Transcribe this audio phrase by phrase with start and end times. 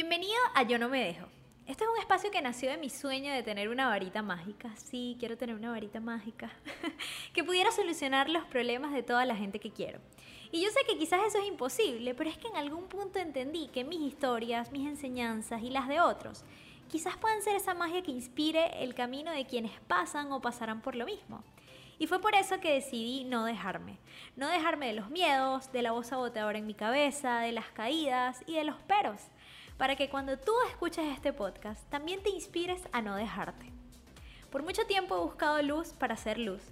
[0.00, 1.26] Bienvenido a Yo No Me Dejo.
[1.66, 4.70] Este es un espacio que nació de mi sueño de tener una varita mágica.
[4.76, 6.52] Sí, quiero tener una varita mágica.
[7.34, 9.98] que pudiera solucionar los problemas de toda la gente que quiero.
[10.52, 13.66] Y yo sé que quizás eso es imposible, pero es que en algún punto entendí
[13.74, 16.44] que mis historias, mis enseñanzas y las de otros
[16.86, 20.94] quizás puedan ser esa magia que inspire el camino de quienes pasan o pasarán por
[20.94, 21.42] lo mismo.
[21.98, 23.98] Y fue por eso que decidí no dejarme.
[24.36, 28.44] No dejarme de los miedos, de la voz saboteadora en mi cabeza, de las caídas
[28.46, 29.20] y de los peros.
[29.78, 33.72] Para que cuando tú escuches este podcast también te inspires a no dejarte.
[34.50, 36.62] Por mucho tiempo he buscado luz para hacer luz.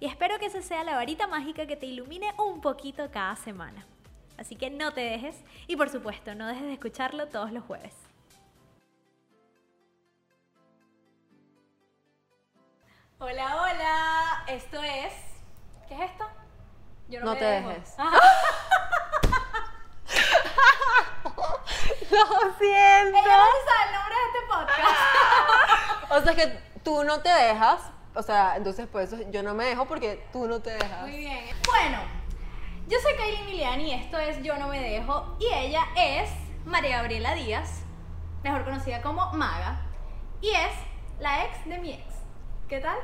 [0.00, 3.86] Y espero que esa sea la varita mágica que te ilumine un poquito cada semana.
[4.36, 7.94] Así que no te dejes y por supuesto no dejes de escucharlo todos los jueves.
[13.18, 14.44] Hola, hola.
[14.48, 15.12] Esto es.
[15.88, 16.24] ¿Qué es esto?
[17.08, 17.68] Yo No me te dejo.
[17.68, 17.94] dejes.
[17.98, 18.18] Ajá.
[22.10, 23.18] Lo siento.
[23.18, 23.44] Ella no
[23.84, 26.10] el nombre de este podcast.
[26.10, 27.80] O sea, que tú no te dejas.
[28.14, 31.02] O sea, entonces por eso yo no me dejo porque tú no te dejas.
[31.02, 31.44] Muy bien.
[31.66, 31.98] Bueno,
[32.88, 35.36] yo soy Kylie Miliani y esto es Yo No Me Dejo.
[35.38, 36.30] Y ella es
[36.64, 37.82] María Gabriela Díaz,
[38.42, 39.82] mejor conocida como Maga.
[40.40, 40.72] Y es
[41.18, 42.04] la ex de mi ex.
[42.68, 42.96] ¿Qué tal?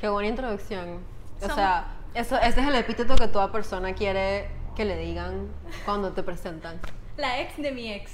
[0.00, 1.04] Qué buena introducción.
[1.40, 5.48] O sea, eso, ese es el epíteto que toda persona quiere que le digan
[5.84, 6.80] cuando te presentan.
[7.16, 8.12] La ex de mi ex.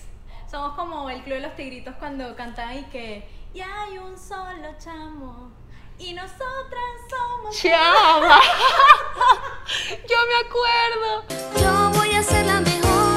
[0.50, 3.28] Somos como el Club de los Tigritos cuando cantan y que.
[3.54, 5.52] Y hay un solo chamo.
[5.98, 7.56] Y nosotras somos.
[7.56, 8.40] ¡Chama!
[10.08, 11.24] yo me acuerdo.
[11.60, 13.07] Yo voy a ser la mejor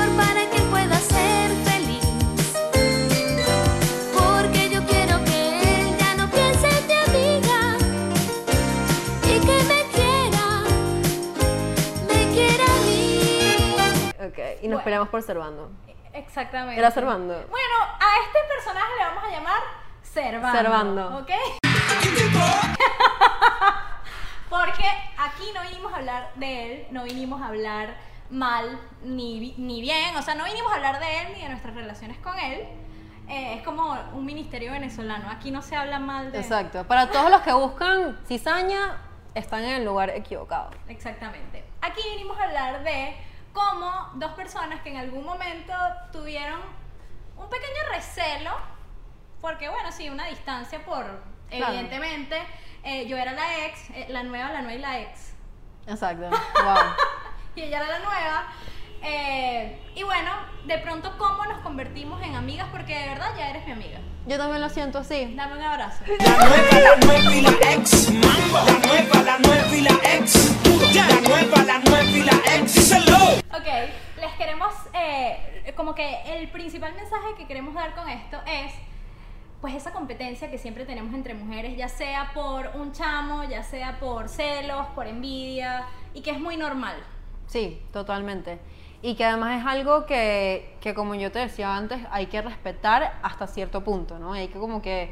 [14.81, 15.69] nos peleamos por Servando.
[16.11, 16.79] Exactamente.
[16.79, 17.33] Era Servando.
[17.33, 19.61] Bueno, a este personaje le vamos a llamar
[20.01, 20.57] Servando.
[20.57, 21.19] Servando.
[21.19, 21.29] ¿Ok?
[24.49, 24.83] Porque
[25.17, 27.95] aquí no vinimos a hablar de él, no vinimos a hablar
[28.31, 31.75] mal ni, ni bien, o sea, no vinimos a hablar de él ni de nuestras
[31.75, 32.61] relaciones con él.
[33.29, 36.85] Eh, es como un ministerio venezolano, aquí no se habla mal de Exacto.
[36.85, 38.97] Para todos los que buscan cizaña,
[39.35, 40.71] están en el lugar equivocado.
[40.89, 41.63] Exactamente.
[41.81, 43.15] Aquí vinimos a hablar de
[43.53, 45.73] cómo dos personas que en algún momento
[46.11, 46.59] tuvieron
[47.37, 48.51] un pequeño recelo,
[49.41, 51.05] porque bueno, sí, una distancia por,
[51.49, 51.73] Claro.
[51.73, 52.41] evidentemente,
[52.83, 55.33] eh, yo era la ex, eh, la nueva, la nueva y la ex,
[55.87, 56.29] Exacto.
[56.29, 56.75] Wow.
[57.55, 58.47] y ella era la nueva.
[59.03, 60.31] Eh, y bueno,
[60.65, 63.99] de pronto cómo nos convertimos en amigas, porque de verdad ya eres mi amiga.
[64.27, 65.33] Yo también lo siento así.
[65.35, 66.03] Dame un abrazo.
[66.07, 68.11] La nueva, la nueva y la ex.
[68.11, 68.19] La
[68.87, 70.51] nueva, la nueva y la ex.
[70.93, 72.73] La nueva, la nueva y la ex.
[72.75, 73.17] Díselo.
[73.51, 73.67] Ok,
[74.19, 78.71] les queremos, eh, como que el principal mensaje que queremos dar con esto es,
[79.59, 83.99] pues esa competencia que siempre tenemos entre mujeres, ya sea por un chamo, ya sea
[83.99, 86.95] por celos, por envidia, y que es muy normal.
[87.47, 88.59] Sí, totalmente.
[89.03, 93.13] Y que además es algo que, que, como yo te decía antes, hay que respetar
[93.23, 94.33] hasta cierto punto, ¿no?
[94.33, 95.11] Hay que como que,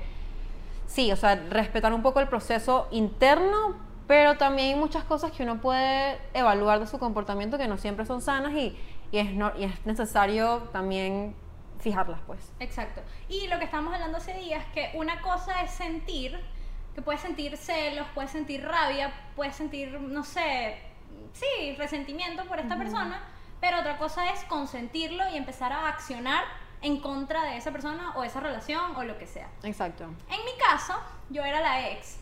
[0.85, 3.75] sí, o sea, respetar un poco el proceso interno,
[4.07, 8.05] pero también hay muchas cosas que uno puede evaluar de su comportamiento que no siempre
[8.05, 8.77] son sanas y,
[9.11, 11.33] y es, no- y es necesario también
[11.79, 12.51] fijarlas, pues.
[12.59, 13.01] Exacto.
[13.27, 16.39] Y lo que estamos hablando hace días, que una cosa es sentir,
[16.93, 20.77] que puedes sentir celos, puedes sentir rabia, puedes sentir, no sé,
[21.33, 23.21] sí, resentimiento por esta persona,
[23.59, 26.43] pero otra cosa es consentirlo y empezar a accionar
[26.81, 29.49] en contra de esa persona o esa relación o lo que sea.
[29.63, 30.05] Exacto.
[30.05, 30.93] En mi caso,
[31.29, 32.17] yo era la ex.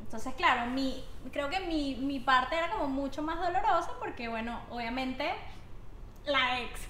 [0.00, 4.60] Entonces, claro, mi, creo que mi, mi parte era como mucho más dolorosa porque, bueno,
[4.70, 5.32] obviamente,
[6.24, 6.80] la ex.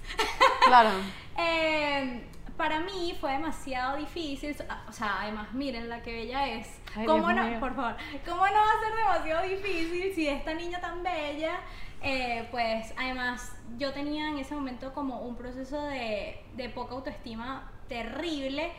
[0.65, 0.91] Claro.
[1.39, 2.27] Eh,
[2.57, 4.57] para mí fue demasiado difícil,
[4.89, 6.79] o sea, además, miren la que bella es.
[6.95, 7.59] Ay, ¿Cómo Dios no, mío.
[7.59, 11.59] por favor, cómo no va a ser demasiado difícil si esta niña tan bella,
[12.01, 17.71] eh, pues, además, yo tenía en ese momento como un proceso de, de poca autoestima
[17.87, 18.71] terrible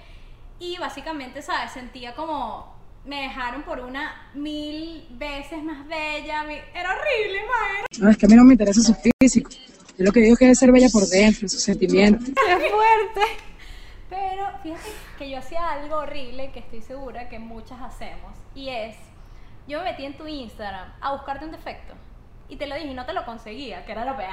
[0.61, 1.73] y básicamente, ¿sabes?
[1.73, 6.45] Sentía como me dejaron por una mil veces más bella,
[6.75, 9.51] era horrible, ma, era No, es que a mí no me interesa su físico.
[9.97, 12.29] Yo lo que digo es que debe ser bella por dentro, sus sentimientos.
[12.29, 13.21] ¡Qué fuerte!
[14.11, 18.33] Pero fíjate que yo hacía algo horrible que estoy segura que muchas hacemos.
[18.55, 18.97] Y es,
[19.67, 21.95] yo me metí en tu Instagram a buscarte un defecto.
[22.49, 24.33] Y te lo dije y no te lo conseguía, que era lo peor.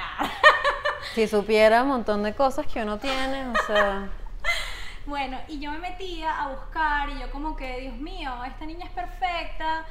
[1.14, 4.08] Si supiera un montón de cosas que uno tiene, o sea...
[5.06, 8.86] bueno, y yo me metía a buscar y yo como que, Dios mío, esta niña
[8.86, 9.84] es perfecta,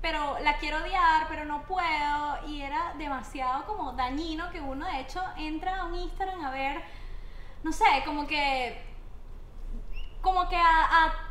[0.00, 2.46] pero la quiero odiar, pero no puedo.
[2.46, 6.82] Y era demasiado como dañino que uno de hecho entra a un Instagram a ver,
[7.62, 8.88] no sé, como que
[10.20, 11.29] como que a, a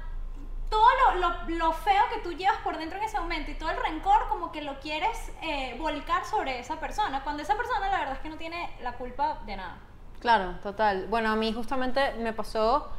[0.70, 0.86] todo
[1.16, 3.78] lo, lo- lo feo que tú llevas por dentro en ese momento y todo el
[3.78, 8.14] rencor como que lo quieres eh, volcar sobre esa persona, cuando esa persona la verdad
[8.16, 9.78] es que no tiene la culpa de nada.
[10.20, 11.08] Claro, total.
[11.08, 12.90] Bueno, a mí justamente me pasó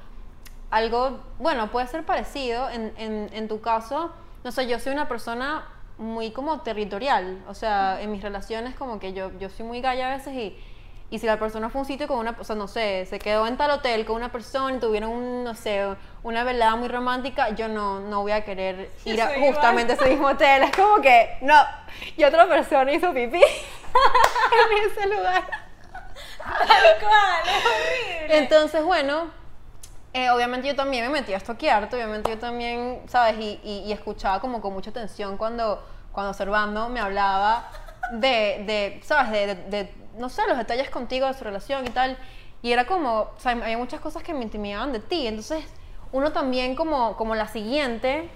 [0.71, 4.11] algo, bueno, puede ser parecido en, en, tu caso.
[4.45, 5.67] No sé, yo soy una persona
[5.99, 10.07] muy como territorial, o sea, en mis relaciones como que yo, yo soy muy galla
[10.13, 10.59] a veces y,
[11.11, 13.19] y si la persona fue a un sitio con una, o sea, no sé, se
[13.19, 15.85] quedó en tal hotel con una persona y tuvieron, un, no sé,
[16.23, 19.53] una velada muy romántica, yo no, no voy a querer Yo ir a igual.
[19.55, 20.63] justamente a ese mismo hotel.
[20.63, 21.55] Es como que, no,
[22.17, 25.45] y otra persona hizo pipí en ese lugar.
[27.01, 27.49] ¿Cuál?
[27.49, 28.39] Es horrible.
[28.39, 29.31] Entonces, bueno,
[30.13, 33.37] eh, obviamente yo también me metí a estoquearte, obviamente yo también, ¿sabes?
[33.39, 37.69] Y, y- y escuchaba como con mucha atención cuando, cuando Servando me hablaba
[38.13, 39.31] de, de ¿sabes?
[39.31, 39.55] De, de-
[39.85, 42.17] de, no sé, los detalles contigo de su relación y tal.
[42.63, 45.27] Y era como, o había muchas cosas que me intimidaban de ti.
[45.27, 45.65] Entonces,
[46.13, 48.29] uno también como, como la siguiente,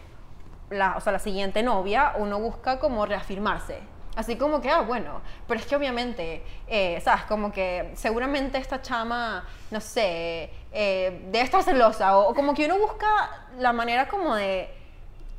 [0.71, 3.79] la, o sea, la siguiente novia, uno busca como reafirmarse.
[4.17, 7.25] Así como que, ah, bueno, pero es que obviamente, eh, ¿sabes?
[7.25, 12.65] Como que seguramente esta chama, no sé, eh, debe estar celosa, o, o como que
[12.65, 13.09] uno busca
[13.59, 14.73] la manera como de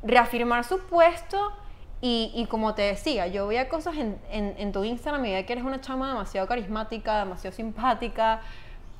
[0.02, 1.56] reafirmar su puesto
[2.00, 5.46] y, y como te decía, yo veía cosas en, en, en tu Instagram y veía
[5.46, 8.40] que eres una chama demasiado carismática, demasiado simpática,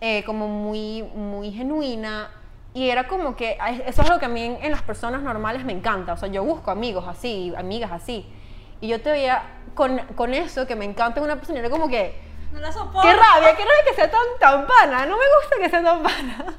[0.00, 2.31] eh, como muy, muy genuina.
[2.75, 3.56] Y era como que
[3.87, 6.12] eso es lo que a mí en, en las personas normales me encanta.
[6.12, 8.26] O sea, yo busco amigos así, amigas así.
[8.81, 9.42] Y yo te veía
[9.75, 11.58] con, con eso que me encanta en una persona.
[11.58, 12.19] y Era como que,
[12.52, 13.00] No la soporto.
[13.02, 15.06] qué rabia, qué rabia que sea tan, tan pana.
[15.06, 16.54] No me gusta que sea tan pana.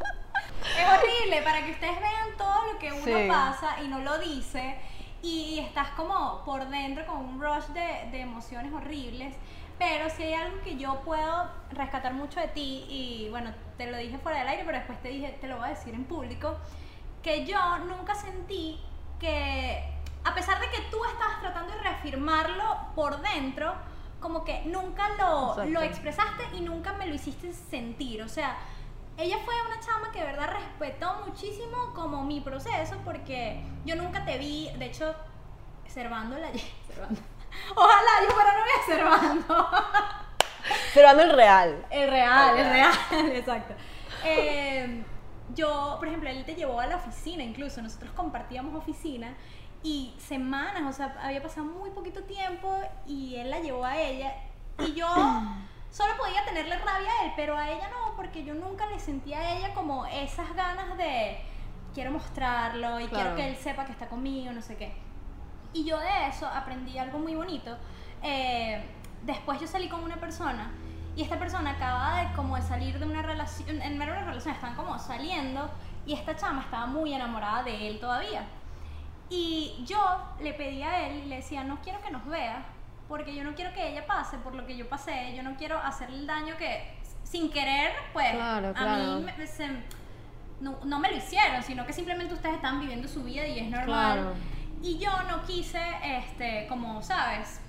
[0.61, 3.27] Es horrible para que ustedes vean todo lo que uno Sí.
[3.27, 4.75] pasa y no lo dice
[5.21, 9.35] y estás como por dentro con un rush de, de emociones horribles.
[9.79, 13.97] Pero si hay algo que yo puedo rescatar mucho de ti y bueno, te lo
[13.97, 16.55] dije fuera del aire, pero después te dije, te lo voy a decir en público,
[17.21, 18.79] que yo nunca sentí
[19.19, 19.83] que
[20.23, 22.63] a pesar de que tú estabas tratando de reafirmarlo
[22.95, 23.73] por dentro,
[24.19, 25.71] como que nunca lo, Exacto.
[25.71, 28.23] lo expresaste y nunca me lo hiciste sentir.
[28.23, 28.57] O sea,
[29.17, 34.23] ella fue una chama que de verdad respetó muchísimo como mi proceso porque yo nunca
[34.23, 35.15] te vi, de hecho,
[35.87, 36.49] Servando la
[36.87, 37.21] Servando.
[37.75, 39.69] Ojalá yo fuera novia de Servando.
[40.93, 41.85] Pero el real.
[41.89, 42.93] El real, el real,
[43.33, 43.73] exacto.
[44.23, 45.03] Eh,
[45.55, 49.35] yo, por ejemplo, él te llevó a la oficina incluso, nosotros compartíamos oficina
[49.81, 52.69] y semanas, o sea, había pasado muy poquito tiempo
[53.05, 54.35] y él la llevó a ella
[54.79, 55.07] y yo
[55.97, 59.39] solo podía tenerle rabia a él, pero a ella no, porque yo nunca le sentía
[59.39, 61.41] a ella como esas ganas de
[61.95, 63.35] quiero mostrarlo y quiero Claro.
[63.35, 64.95] que él sepa que está conmigo, no sé qué.
[65.73, 67.75] Y yo de eso aprendí algo muy bonito.
[68.21, 68.79] Eh,
[69.23, 70.71] después yo salí con una persona
[71.15, 74.75] y esta persona acaba de como de salir de una relación, en una relación, estaban
[74.75, 75.67] como saliendo
[76.05, 78.43] y esta chama estaba muy enamorada de él todavía.
[79.31, 79.99] Y yo
[80.41, 82.63] le pedí a él y le decía, no quiero que nos vea,
[83.07, 85.77] porque yo no quiero que ella pase por lo que yo pasé, yo no quiero
[85.79, 89.83] hacerle el daño que sin querer, pues Claro, a mí me- se-
[90.59, 93.69] no, no me lo hicieron, sino que simplemente ustedes están viviendo su vida y es
[93.69, 93.85] normal.
[94.19, 94.33] Claro.
[94.81, 97.59] Y yo no quise, este, como, ¿sabes?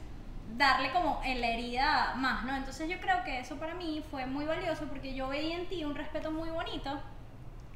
[0.57, 2.57] Darle como en la herida más, ¿no?
[2.57, 5.85] Entonces yo creo que eso para mí fue muy valioso porque yo veía en ti
[5.85, 6.99] un respeto muy bonito.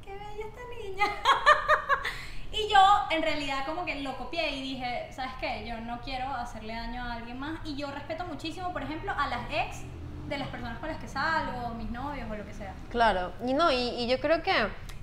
[0.05, 1.05] ¡Qué bella esta niña!
[2.53, 2.79] y yo
[3.11, 5.67] en realidad como que lo copié y dije, ¿sabes qué?
[5.67, 7.61] Yo no quiero hacerle daño a alguien más.
[7.65, 9.83] Y yo respeto muchísimo, por ejemplo, a las ex
[10.29, 12.75] de las personas con las que salgo, mis novios o lo que sea.
[12.91, 14.53] Claro, y no, y, y yo creo que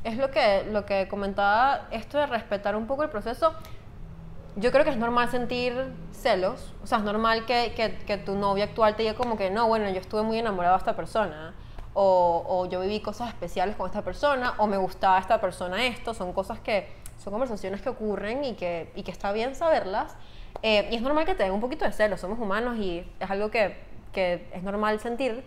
[0.03, 3.53] es lo que, lo que comentaba, esto de respetar un poco el proceso.
[4.55, 8.35] Yo creo que es normal sentir celos, o sea, es normal que, que, que tu
[8.35, 11.53] novia actual te diga como que no, bueno, yo estuve muy enamorado de esta persona,
[11.93, 16.13] o, o yo viví cosas especiales con esta persona, o me gustaba esta persona esto,
[16.13, 20.15] son cosas que, son conversaciones que ocurren y que, y que está bien saberlas.
[20.63, 23.29] Eh, y es normal que te den un poquito de celos, somos humanos y es
[23.29, 23.77] algo que,
[24.11, 25.43] que es normal sentir,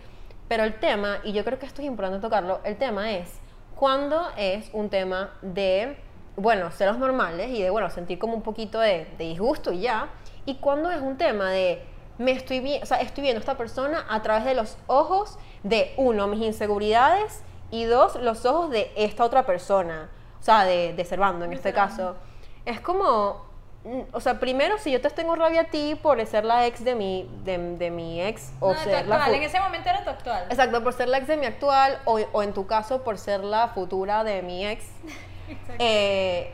[0.49, 3.29] pero el tema, y yo creo que esto es importante tocarlo, el tema es
[3.75, 5.97] cuando es un tema de,
[6.37, 10.09] bueno, celos normales y de, bueno, sentir como un poquito de, de disgusto y ya,
[10.47, 11.83] y cuando es un tema de,
[12.19, 15.39] me estoy, vi- o sea, estoy viendo a esta persona a través de los ojos
[15.63, 20.11] de, uno, mis inseguridades y dos, los ojos de esta otra persona,
[20.43, 21.97] o sea, de, de Servando en De este Servando.
[21.97, 22.17] caso.
[22.65, 23.45] Es como,
[23.85, 26.83] mm, o sea, primero, si yo te tengo rabia a ti por ser la ex
[26.83, 30.03] de mi, de, de mi ex, o No, tu ser actual, en ese momento era
[30.03, 30.45] tu actual.
[30.51, 33.45] Exacto, por ser la ex de mi actual o, o en tu caso por ser
[33.45, 34.85] la futura de mi ex.
[35.49, 35.75] Exacto.
[35.79, 36.53] eh,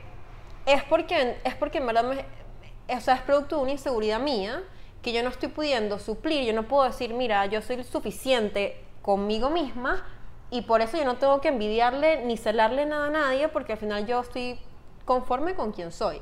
[0.67, 4.63] es, porque, es porque en verdad me, o sea, es producto de una inseguridad mía
[5.01, 6.45] que yo no estoy pudiendo suplir.
[6.45, 10.05] Yo no puedo decir, mira, yo soy suficiente conmigo misma
[10.51, 13.79] y por eso yo no tengo que envidiarle ni celarle nada a nadie porque al
[13.79, 14.59] final yo estoy
[15.05, 16.21] conforme con quien soy.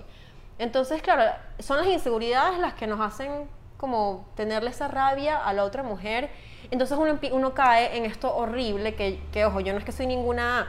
[0.59, 5.65] Entonces, claro, son las inseguridades las que nos hacen como tenerle esa rabia a la
[5.65, 6.31] otra mujer.
[6.71, 10.07] Entonces uno, uno cae en esto horrible que, que, ojo, yo no es que soy
[10.07, 10.67] ninguna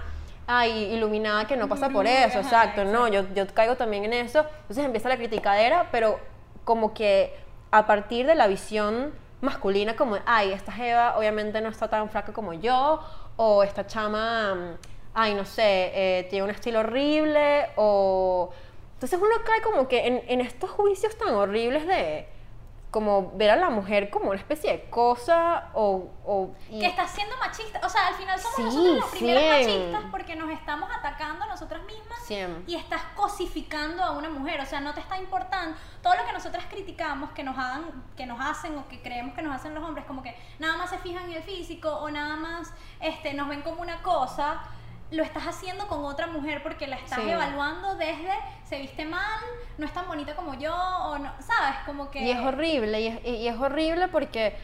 [0.48, 4.46] ay, iluminada que no pasa por eso, exacto, no, yo, yo caigo también en eso.
[4.62, 6.20] Entonces empieza la criticadera, pero
[6.64, 7.38] como que
[7.70, 12.32] a partir de la visión masculina, como, ay, esta Jeva obviamente no está tan flaca
[12.32, 13.02] como yo,
[13.38, 14.78] o esta chama, mm,
[15.14, 18.52] ay, no sé, eh, tiene un estilo horrible, o...
[18.96, 22.28] Entonces uno cae como que en, en estos juicios tan horribles de
[22.92, 26.10] como ver a la mujer como una especie de cosa o...
[26.26, 27.82] o y- Que estás siendo machista.
[27.86, 29.80] O sea, al final somos Sí, nosotros las primeras cien.
[29.92, 32.18] machistas porque nos estamos atacando a nosotras mismas
[32.66, 34.62] y estás cosificando a una mujer.
[34.62, 38.26] O sea, no te está importando todo lo que nosotras criticamos que nos hagan, que
[38.26, 40.98] nos hacen o que creemos que nos hacen los hombres, como que nada más se
[41.00, 44.62] fijan en el físico o nada más este, nos ven como una cosa.
[45.12, 47.30] Lo estás haciendo con otra mujer porque la estás Sí.
[47.30, 48.30] evaluando desde
[48.66, 49.40] se viste mal,
[49.78, 51.76] no es tan bonita como yo, o no, ¿sabes?
[51.86, 52.22] Como que.
[52.24, 54.56] Y es horrible, y es, y- y es horrible porque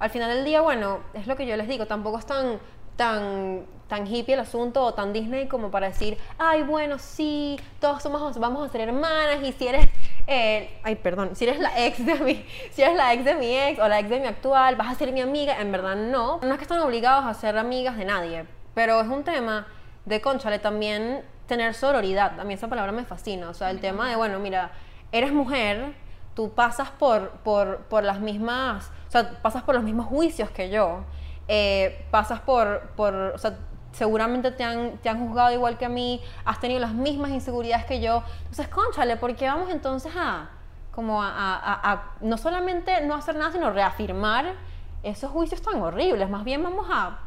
[0.00, 2.58] al final del día, bueno, es lo que yo les digo, tampoco es tan,
[2.96, 8.02] tan, tan hippie el asunto o tan Disney como para decir, ay, bueno, sí, todos
[8.02, 9.88] somos, vamos a ser hermanas y si eres,
[10.26, 13.56] eh, ay, perdón, si eres la ex de mi, si eres la ex de mi
[13.56, 16.38] ex o la ex de mi actual, vas a ser mi amiga, en verdad no.
[16.42, 19.66] No es que están obligados a ser amigas de nadie, pero es un tema
[20.04, 24.08] de, conchale, también tener sororidad, a mí esa palabra me fascina, o sea, el tema
[24.08, 24.70] de, bueno, mira,
[25.12, 25.94] eres mujer,
[26.34, 30.70] tú pasas por, por, por las mismas, o sea, pasas por los mismos juicios que
[30.70, 31.04] yo,
[31.48, 33.58] eh, pasas por, por, o sea,
[33.92, 37.84] seguramente te han, te han juzgado igual que a mí, has tenido las mismas inseguridades
[37.84, 40.48] que yo, entonces, conchale, ¿por qué vamos entonces a,
[40.92, 44.54] como a, a- no solamente no hacer nada, sino reafirmar
[45.02, 47.18] esos juicios tan horribles, más bien vamos a,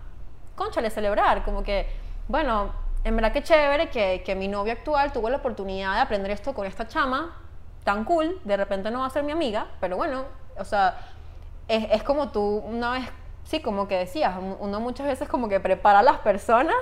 [0.55, 1.87] conchale, celebrar, como que,
[2.27, 2.71] bueno,
[3.03, 6.53] en verdad que chévere que, que mi novio actual tuvo la oportunidad de aprender esto
[6.53, 7.35] con esta chama,
[7.83, 10.25] tan cool, de repente no va a ser mi amiga, pero bueno,
[10.57, 10.97] o sea,
[11.67, 13.09] es, es como tú una vez,
[13.43, 16.75] sí, como que decías, un- uno muchas veces como que prepara a las personas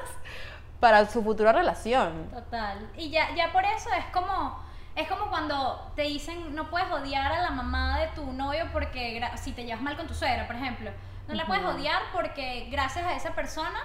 [0.79, 2.29] para su futura relación.
[2.29, 2.89] Total.
[2.97, 4.57] Y ya, ya por eso es como,
[4.95, 9.21] es como cuando te dicen no puedes odiar a la mamá de tu novio porque
[9.35, 10.91] si te llevas mal con tu suegra, por ejemplo,
[11.27, 13.79] no la puedes odiar porque gracias a esa persona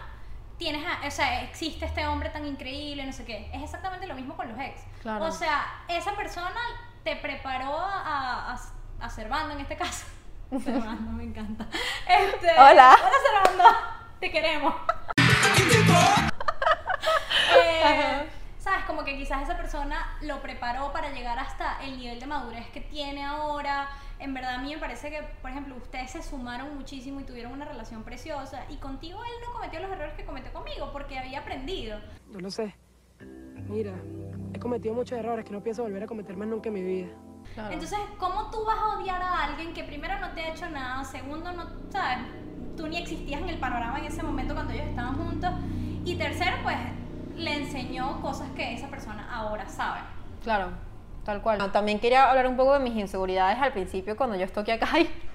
[0.59, 3.51] tienes, a- o sea, existe este hombre tan increíble, no sé qué.
[3.55, 4.83] Es exactamente lo mismo con los ex.
[5.03, 5.25] Claro.
[5.25, 6.61] O sea, esa persona
[7.05, 8.59] te preparó a, a,
[9.01, 10.07] a Servando en este caso.
[10.65, 11.67] Servando, me encanta.
[12.07, 12.97] Este, Hola.
[12.99, 13.65] Hola Servando,
[14.21, 14.75] te queremos.
[17.57, 18.85] Eh, ¿Sabes?
[18.85, 22.81] Como que quizás esa persona lo preparó para llegar hasta el nivel de madurez que
[22.81, 23.89] tiene ahora.
[24.21, 27.53] En verdad a mí me parece que, por ejemplo, ustedes se sumaron muchísimo y tuvieron
[27.53, 28.65] una relación preciosa.
[28.69, 31.99] Y contigo él no cometió los errores que cometió conmigo porque había aprendido.
[32.33, 32.75] Yo lo sé.
[33.69, 33.93] Mira,
[34.53, 37.09] he cometido muchos errores que no pienso volver a cometer más nunca en mi vida.
[37.55, 37.73] Claro.
[37.73, 41.05] Entonces, ¿cómo tú vas a odiar a alguien que primero no te ha hecho nada,
[41.05, 42.19] segundo no, ¿sabes?
[42.77, 45.51] Tú ni existías en el panorama en ese momento cuando ellos estaban juntos.
[46.05, 46.77] Y tercero, pues,
[47.37, 50.01] le enseñó cosas que esa persona ahora sabe.
[50.43, 50.71] Claro,
[51.29, 51.59] tal cual.
[51.61, 54.89] Ah, También quería hablar un poco de mis inseguridades al principio cuando yo estoy acá.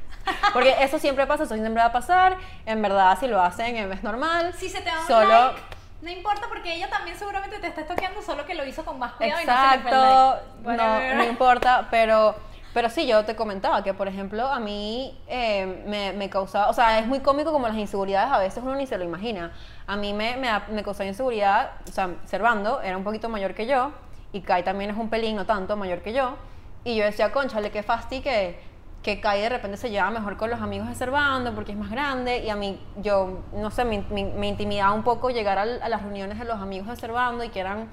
[0.53, 2.37] Porque eso siempre pasa, eso siempre va a pasar.
[2.65, 4.53] En verdad, si lo hacen es normal.
[4.57, 5.59] Si se te da un Solo- like,
[6.01, 9.13] no importa porque ella también seguramente te está estoqueando, solo que lo hizo con más
[9.13, 10.77] cuidado y no se le fue Exacto, like.
[10.83, 12.35] no, no importa, pero,
[12.73, 16.73] pero sí, yo te comentaba que, por ejemplo, a mí eh, me, me causaba, o
[16.73, 19.51] sea, es muy cómico como las inseguridades a veces uno ni se lo imagina.
[19.87, 23.65] A mí me, me, me causaba inseguridad, o sea, Servando era un poquito mayor que
[23.65, 23.91] yo,
[24.33, 26.35] y Kai también es un pelín, no tanto, mayor que yo,
[26.83, 28.59] y yo decía, conchale, qué fasti que,
[29.01, 31.89] que Kai de repente se lleva mejor con los amigos de Servando porque es más
[31.89, 35.81] grande, y a mí, yo, no sé, me, me- me intimidaba un poco llegar al-
[35.81, 37.87] a las reuniones de los amigos de Servando y que eran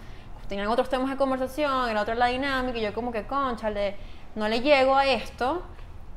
[0.49, 3.97] tenían otros temas de conversación, era otra la dinámica, y yo como que, conchale,
[4.35, 5.63] no le llego a esto.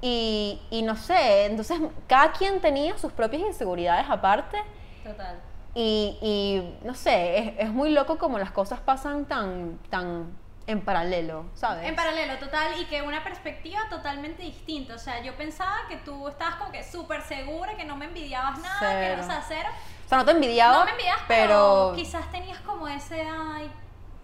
[0.02, 4.58] Y, y no sé, entonces cada quien tenía sus propias inseguridades aparte.
[5.04, 5.40] Total.
[5.76, 10.38] Y, y no sé, es, es muy loco como las cosas pasan tan, tan
[10.68, 11.88] en paralelo, ¿sabes?
[11.88, 14.96] En paralelo, total, y que una perspectiva totalmente distinta.
[14.96, 18.60] O sea, yo pensaba que tú estabas como que súper segura, que no me envidiabas
[18.60, 19.22] nada, que Cero.
[19.22, 19.70] o sea, cero.
[20.06, 21.94] O sea, no te envidiaba, no me envidias, pero, pero...
[21.96, 23.70] quizás tenías como ese, ay,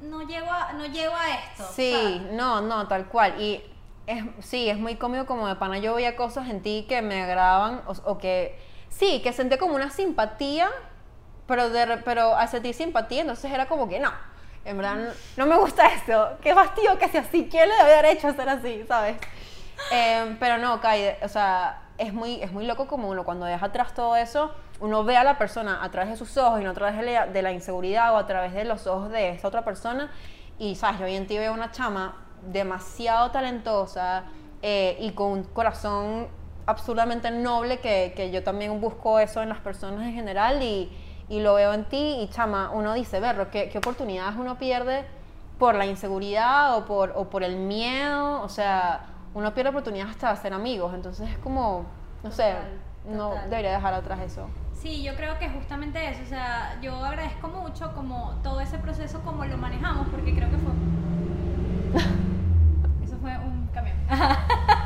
[0.01, 1.67] no llego a, no llego a esto.
[1.73, 2.21] Sí, ¿sabes?
[2.33, 3.41] no, no, tal cual.
[3.41, 3.61] Y
[4.07, 7.21] es, sí, es muy cómico como de pana yo veía cosas en ti que me
[7.21, 8.57] agradaban o, o que,
[8.89, 10.69] sí, que sentía como una simpatía,
[11.49, 14.11] pero, de, pero al sentir simpatía, entonces era como que no,
[14.63, 18.05] en verdad no, me gusta esto, qué fastidio que sea así, ¿quién le debe haber
[18.05, 19.17] hecho ser así, sabes?
[19.91, 23.65] Em, pero no, Kai, o sea, es muy, es muy loco como uno cuando deja
[23.65, 26.69] atrás todo eso, uno ve a la persona a través de sus ojos y no
[26.69, 29.47] a través de la, de la inseguridad o a través de los ojos de esta
[29.47, 30.11] otra persona.
[30.57, 30.99] Y, ¿sabes?
[30.99, 34.23] Yo hoy en ti veo una chama demasiado talentosa
[34.61, 36.27] eh, y con un corazón
[36.65, 40.89] absurdamente noble que, que yo también busco eso en las personas en general y,
[41.29, 45.05] y lo veo en ti y chama, uno dice, berro, ¿qué, qué oportunidades uno pierde
[45.59, 48.41] por la inseguridad o por, o por el miedo?
[48.41, 51.85] O sea, uno pierde oportunidades hasta de hacer amigos, entonces es como,
[52.23, 53.49] no sé, Total, no total.
[53.49, 54.47] debería dejar atrás eso.
[54.73, 59.19] Sí, yo creo que justamente eso, o sea, yo agradezco mucho como todo ese proceso,
[59.25, 60.71] como lo manejamos, porque creo que fue...
[63.03, 63.97] Eso fue un camión.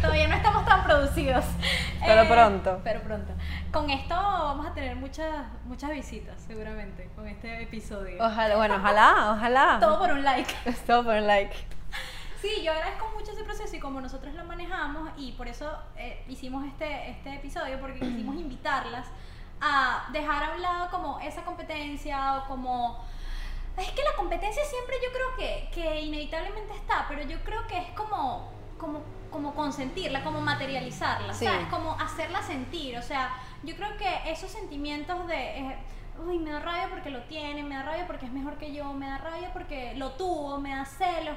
[0.00, 1.44] Todavía no estamos tan producidos.
[1.44, 2.80] Eh, Pero pronto.
[2.82, 3.32] Pero pronto.
[3.70, 8.16] Con esto vamos a tener muchas, muchas visitas, seguramente, con este episodio.
[8.18, 9.78] Ojalá, bueno, ojalá, ojalá.
[9.78, 10.54] Todo por un like.
[10.86, 11.54] Todo por un like.
[12.40, 16.24] Sí, yo agradezco mucho ese proceso y como nosotros lo manejamos y por eso eh,
[16.26, 19.06] hicimos este, este episodio porque quisimos invitarlas
[19.60, 23.04] a dejar a un lado como esa competencia o como...
[23.76, 27.78] Es que la competencia siempre yo creo que, que inevitablemente está, pero yo creo que
[27.78, 31.44] es como, como, como consentirla, como materializarla, Sí.
[31.46, 31.66] ¿sabes?
[31.68, 33.30] Como hacerla sentir, o sea,
[33.62, 35.58] yo creo que esos sentimientos de...
[35.58, 35.78] eh,
[36.26, 38.92] Uy, me da rabia porque lo tiene, me da rabia porque es mejor que yo,
[38.92, 41.36] me da rabia porque lo tuvo, me da celos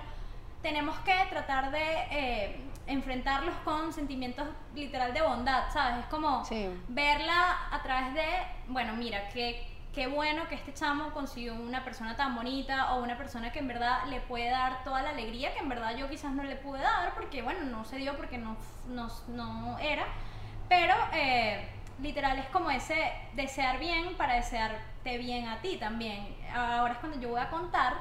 [0.61, 5.99] tenemos que tratar de eh, enfrentarlos con sentimientos literal de bondad, ¿sabes?
[5.99, 6.69] Es como Sí.
[6.89, 8.25] verla a través de,
[8.67, 13.15] bueno, mira, qué, qué bueno que este chamo consiguió una persona tan bonita o una
[13.15, 16.31] persona que en verdad le puede dar toda la alegría que en verdad yo quizás
[16.31, 18.57] no le pude dar porque, bueno, no se dio porque no,
[18.87, 20.05] no, no era,
[20.67, 21.67] pero eh,
[22.01, 26.35] literal es como ese desear bien para desearte bien a ti también.
[26.53, 27.93] Ahora es cuando yo voy a contar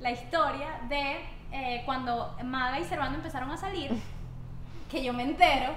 [0.00, 1.20] la historia de
[1.52, 3.90] eh, cuando Maga y Servando empezaron a salir,
[4.90, 5.72] que yo me entero.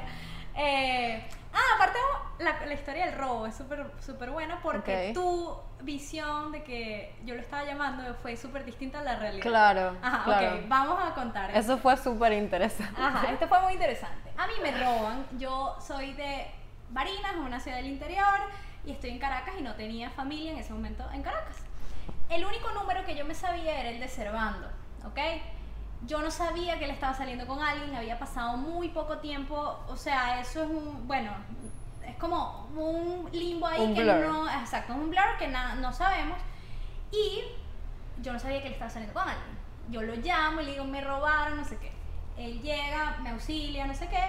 [0.55, 1.99] eh, ah, aparte
[2.39, 5.13] la, la historia del robo es súper súper buena porque Ok.
[5.15, 9.43] tu visión de que yo lo estaba llamando fue súper distinta a la realidad.
[9.43, 10.55] Claro, Ajá, claro.
[10.57, 11.55] ok, vamos a contar.
[11.55, 12.99] Eso fue súper interesante.
[13.01, 14.31] Ajá, esto fue muy interesante.
[14.37, 15.25] A mí me roban.
[15.37, 16.47] Yo soy de
[16.89, 18.39] Barinas, una ciudad del interior,
[18.85, 21.57] y estoy en Caracas y no tenía familia en ese momento en Caracas.
[22.29, 24.67] El único número que yo me sabía era el de Servando,
[25.05, 25.19] ¿ok?
[26.05, 29.95] Yo no sabía que él estaba saliendo con alguien, había pasado muy poco tiempo, o
[29.95, 31.31] sea, eso es un, bueno,
[32.05, 34.15] es como un limbo ahí Un que blur.
[34.27, 36.37] no, exacto, un blur que na- no sabemos.
[37.11, 37.41] Y
[38.21, 39.57] yo no sabía que él estaba saliendo con alguien.
[39.89, 41.91] Yo lo llamo y le digo, me robaron, no sé qué.
[42.37, 44.23] Él llega, me auxilia, no sé qué.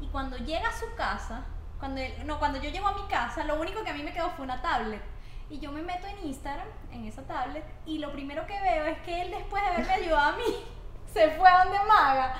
[0.00, 1.42] Y cuando llega a su casa,
[1.78, 4.12] cuando él- no, cuando yo llego a mi casa, lo único que a mí me
[4.12, 5.02] quedó fue una tablet.
[5.48, 8.98] Y yo me meto en Instagram, en esa tablet, y lo primero que veo es
[9.00, 10.44] que él, después de haberme ayudado a mí,
[11.14, 12.34] se fue a donde Maga.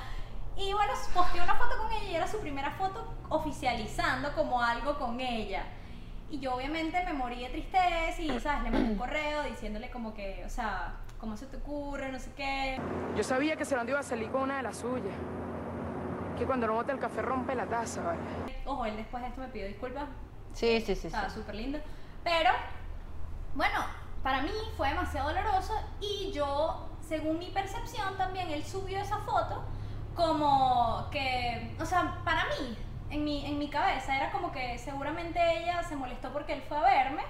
[0.57, 4.99] Y bueno, posteó una foto con ella y era su primera foto oficializando como algo
[4.99, 5.65] con ella.
[6.29, 8.65] Y yo obviamente me morí de tristeza y, ¿sabes?
[8.65, 12.11] Le mandé un correo diciéndole como que, o sea, ¿cómo se te ocurre?
[12.11, 12.81] No sé qué.
[13.17, 15.15] Yo sabía que Servando iba a salir con una de las suyas.
[16.37, 18.19] Que cuando no bota el café rompe la taza, ¿vale?
[18.65, 20.09] Ojo, él después de esto me pidió disculpas.
[20.53, 21.03] Sí, sí, sí.
[21.03, 21.07] sí.
[21.07, 21.79] Estaba súper lindo.
[22.25, 22.51] Pero,
[23.55, 23.79] bueno,
[24.25, 29.62] para mí fue demasiado doloroso y yo, según mi percepción también, él subió esa foto
[30.14, 32.77] como que, o sea, para mí,
[33.11, 36.79] en mi, en mi cabeza, era como que seguramente ella se molestó porque él fue
[36.79, 37.23] a verme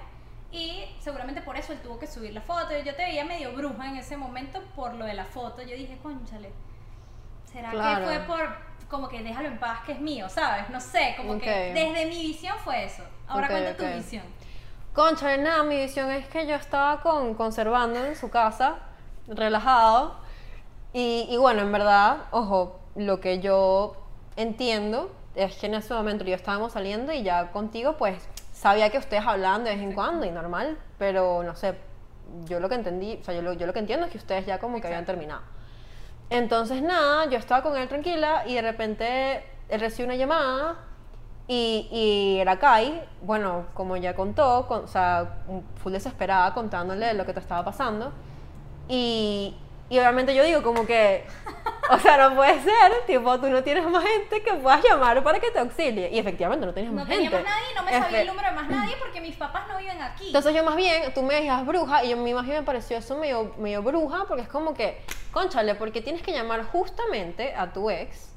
[0.51, 2.77] y seguramente por eso él tuvo que subir la foto.
[2.77, 5.61] Yo te veía medio bruja en ese momento por lo de la foto.
[5.63, 6.51] Yo dije, conchale,
[7.51, 8.07] ¿será Claro.
[8.07, 10.69] que fue por como que déjalo en paz que es mío, ¿sabes?
[10.69, 13.03] No sé, como que desde mi visión fue eso.
[13.27, 13.77] Ahora Ok, cuenta ok.
[13.77, 14.23] tu visión.
[14.93, 18.75] Concha, nada, mi visión es que yo estaba con, conservando en su casa,
[19.27, 20.15] relajado.
[20.93, 23.95] Y, y bueno, en verdad, ojo, lo que yo
[24.37, 28.97] entiendo es que en ese momento yo estábamos saliendo y ya contigo, pues sabía que
[28.97, 31.75] ustedes hablaban de vez en cuando y normal, pero no sé,
[32.45, 34.45] yo lo que entendí, o sea, yo lo, yo lo que entiendo es que ustedes
[34.45, 35.41] ya como que habían terminado.
[36.29, 40.75] Entonces, nada, yo estaba con él tranquila y de repente él recibe una llamada
[41.47, 45.43] y, y era Kai, bueno, como ya contó, con- o sea,
[45.83, 48.11] full desesperada contándole lo que te estaba pasando.
[48.87, 49.55] Y,
[49.89, 51.25] y obviamente yo digo como que,
[51.89, 55.39] o sea, no puede ser, tipo, tú no tienes más gente que puedas llamar para
[55.39, 56.09] que te auxilie.
[56.11, 57.29] Y efectivamente no tenías No más gente.
[57.29, 60.01] más nadie, no me sabía el número de más nadie porque mis papás no viven
[60.01, 60.27] aquí.
[60.27, 62.63] entonces yo más bien, tú me decías bruja y yo a mí más bien me
[62.63, 67.53] pareció eso medio, medio bruja porque es como que, conchale, porque tienes que llamar justamente
[67.55, 68.31] a tu ex,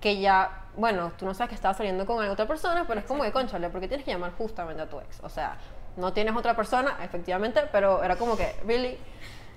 [0.00, 3.22] que ya, bueno, tú no sabes que estaba saliendo con otra persona, pero es como
[3.22, 5.20] que, conchale, porque tienes que llamar justamente a tu ex.
[5.22, 5.56] O sea,
[5.96, 8.98] no tienes otra persona, efectivamente, pero era como que, really.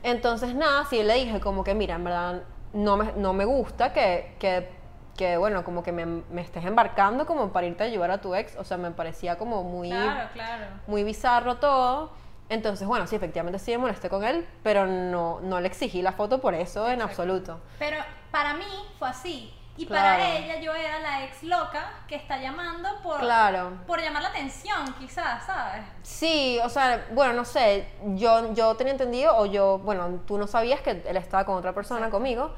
[0.04, 3.94] Entonces, nada, sí le dije como que, mira, en verdad, no me, no me gusta
[3.94, 4.78] que, que
[5.18, 8.36] que, bueno, como que me, me estés embarcando como para irte a ayudar a tu
[8.36, 10.66] ex, o sea, me parecía como muy, Claro, claro.
[10.86, 12.12] muy bizarro todo.
[12.50, 16.14] Entonces, bueno, sí, efectivamente sí me molesté con él, pero no, no le exigí la
[16.14, 17.60] foto por eso en absoluto.
[17.80, 17.98] Pero
[18.32, 18.64] para mí
[19.00, 19.52] fue así.
[19.78, 20.18] Y Claro.
[20.24, 23.78] para ella yo era la ex loca que está llamando por, Claro.
[23.86, 25.84] por llamar la atención, quizás, ¿sabes?
[26.02, 30.48] Sí, o sea, bueno, no sé, yo, yo tenía entendido, o yo, bueno, tú no
[30.48, 32.52] sabías que él estaba con otra persona conmigo,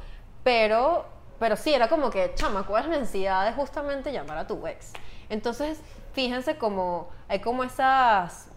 [0.44, 1.06] pero,
[1.40, 4.66] pero sí, era como que, chama, ¿cuál es la necesidad de justamente llamar a tu
[4.66, 4.94] ex?
[5.28, 5.82] Entonces,
[6.14, 8.49] fíjense como, hay como esas,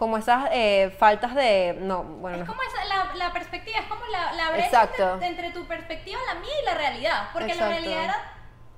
[0.00, 3.86] como esas eh, faltas de, no, bueno, Es no- como esa, la, la perspectiva, es
[3.86, 7.28] como la, la brecha entre, entre tu perspectiva, la mía y la realidad.
[7.34, 8.16] Porque la realidad era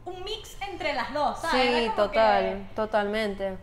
[0.04, 1.62] un mix entre las dos, ¿sabes?
[1.84, 3.56] Sí, total, que- totalmente.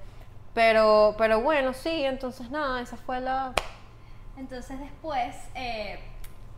[0.54, 3.52] Pero, pero bueno, sí, entonces nada, esa fue la...
[4.38, 6.00] Entonces después, eh,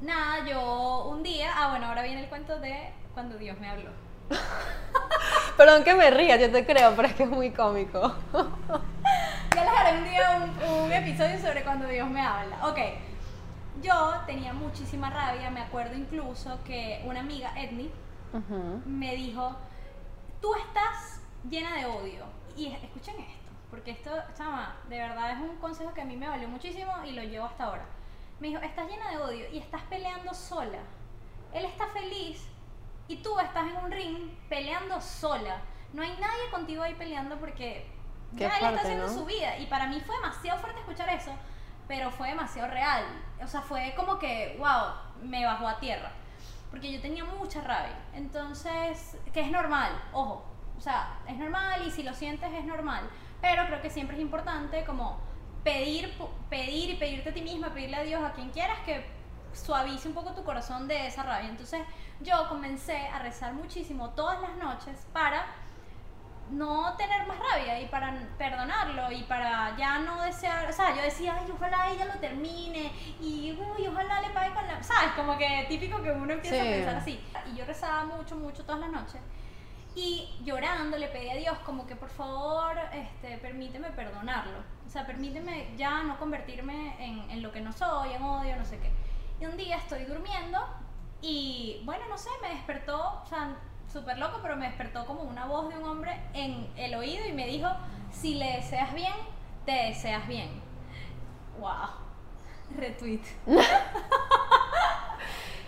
[0.01, 3.89] nada, yo un día, ah bueno, ahora viene el cuento de cuando Dios me habló.
[5.57, 8.15] Perdón que me ría, yo te creo, pero es que es muy cómico.
[9.53, 12.65] Ya les haré un día un, un episodio sobre cuando Dios me habla.
[12.69, 12.77] Ok,
[13.81, 17.53] yo tenía muchísima rabia, me acuerdo incluso que una amiga,
[18.31, 18.81] Ujú.
[18.85, 19.53] me dijo,
[20.41, 22.23] tú estás llena de odio.
[22.55, 26.15] Y es- escuchen esto, porque esto, chama, de verdad es un consejo que a mí
[26.15, 27.83] me valió muchísimo y lo llevo hasta ahora.
[28.39, 30.79] Me dijo, estás llena de odio y estás peleando sola.
[31.53, 32.47] Él está feliz
[33.11, 35.59] y tú estás en un ring peleando sola.
[35.91, 37.85] No hay nadie contigo ahí peleando porque
[38.37, 39.13] Qué ya él está haciendo ¿no?
[39.13, 39.57] su vida.
[39.57, 41.31] Y para mí fue demasiado fuerte escuchar eso,
[41.89, 43.03] pero fue demasiado real.
[43.43, 44.93] O sea, fue como que, wow,
[45.23, 46.11] me bajó a tierra.
[46.69, 47.97] Porque yo tenía mucha rabia.
[48.13, 50.45] Entonces, que es normal, ojo.
[50.77, 53.09] O sea, es normal y si lo sientes es normal.
[53.41, 55.19] Pero creo que siempre es importante como
[55.65, 56.17] pedir,
[56.49, 59.05] pedir y pedirte a ti misma, pedirle a Dios, a quien quieras que
[59.53, 61.49] suavice un poco tu corazón de esa rabia.
[61.49, 61.81] Entonces
[62.21, 65.45] yo comencé a rezar muchísimo todas las noches para
[66.51, 71.01] no tener más rabia y para perdonarlo y para ya no desear, o sea, yo
[71.01, 75.11] decía, ay, ojalá ella lo termine y uy, ojalá le pague con la, ¿sabes?
[75.15, 77.23] Como que típico que uno empieza a pensar así.
[77.51, 79.21] Y yo rezaba mucho, mucho todas las noches
[79.95, 85.05] y llorando le pedí a Dios como que por favor, este, permíteme perdonarlo, o sea,
[85.05, 88.91] permíteme ya no convertirme en, en lo que no soy, en odio, no sé qué.
[89.41, 90.59] Y un día estoy durmiendo
[91.19, 93.55] y bueno, no sé, me despertó, o sea,
[93.91, 97.33] súper loco, pero me despertó como una voz de un hombre en el oído y
[97.33, 97.67] me dijo,
[98.11, 99.15] si le deseas bien,
[99.65, 100.61] te deseas bien.
[101.59, 101.89] Wow.
[102.77, 103.23] Retweet.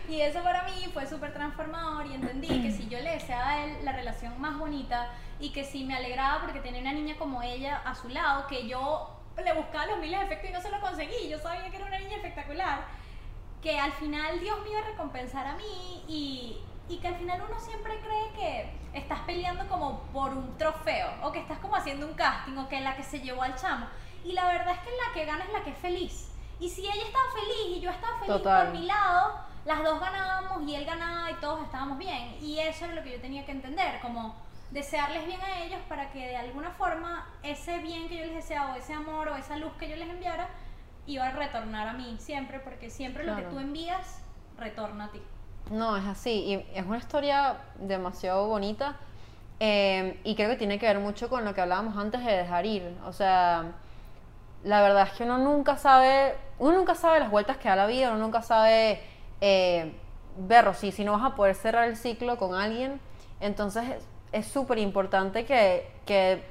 [0.08, 3.66] y eso para mí fue súper transformador y entendí que si yo le deseaba a
[3.66, 5.10] él la relación más bonita
[5.40, 8.68] y que si me alegraba porque tenía una niña como ella a su lado, que
[8.68, 11.78] yo le buscaba los miles de efectos y no se lo conseguí, yo sabía que
[11.78, 13.03] era una niña espectacular,
[13.64, 16.58] que al final Dios me iba a recompensar a mí y,
[16.90, 21.32] y que al final uno siempre cree que estás peleando como por un trofeo o
[21.32, 23.88] que estás como haciendo un casting o que la que se llevó al chamo.
[24.26, 26.30] Y la verdad es que la que gana es la que es feliz.
[26.60, 28.68] Y si ella estaba feliz y yo estaba feliz Total.
[28.68, 32.38] por mi lado, las dos ganábamos y él ganaba y todos estábamos bien.
[32.42, 34.36] Y eso es lo que yo tenía que entender, como
[34.72, 38.74] desearles bien a ellos para que de alguna forma ese bien que yo les deseaba
[38.74, 40.50] o ese amor o esa luz que yo les enviara
[41.08, 43.56] iba a retornar a mí siempre, porque siempre lo que Claro.
[43.56, 44.22] tú envías
[44.58, 45.22] retorna a ti.
[45.72, 46.32] No, es así.
[46.32, 48.96] Y es una historia demasiado bonita.
[49.60, 52.66] eh, y creo que tiene que ver mucho con lo que hablábamos antes de dejar
[52.66, 52.98] ir.
[53.06, 53.72] O sea,
[54.64, 57.86] la verdad es que uno nunca sabe, uno nunca sabe las vueltas que da la
[57.86, 59.00] vida, uno nunca sabe
[59.40, 59.94] eh,
[60.38, 60.74] verlo.
[60.74, 63.00] Si, si no vas a poder cerrar el ciclo con alguien,
[63.40, 66.44] entonces es- es súper importante que, que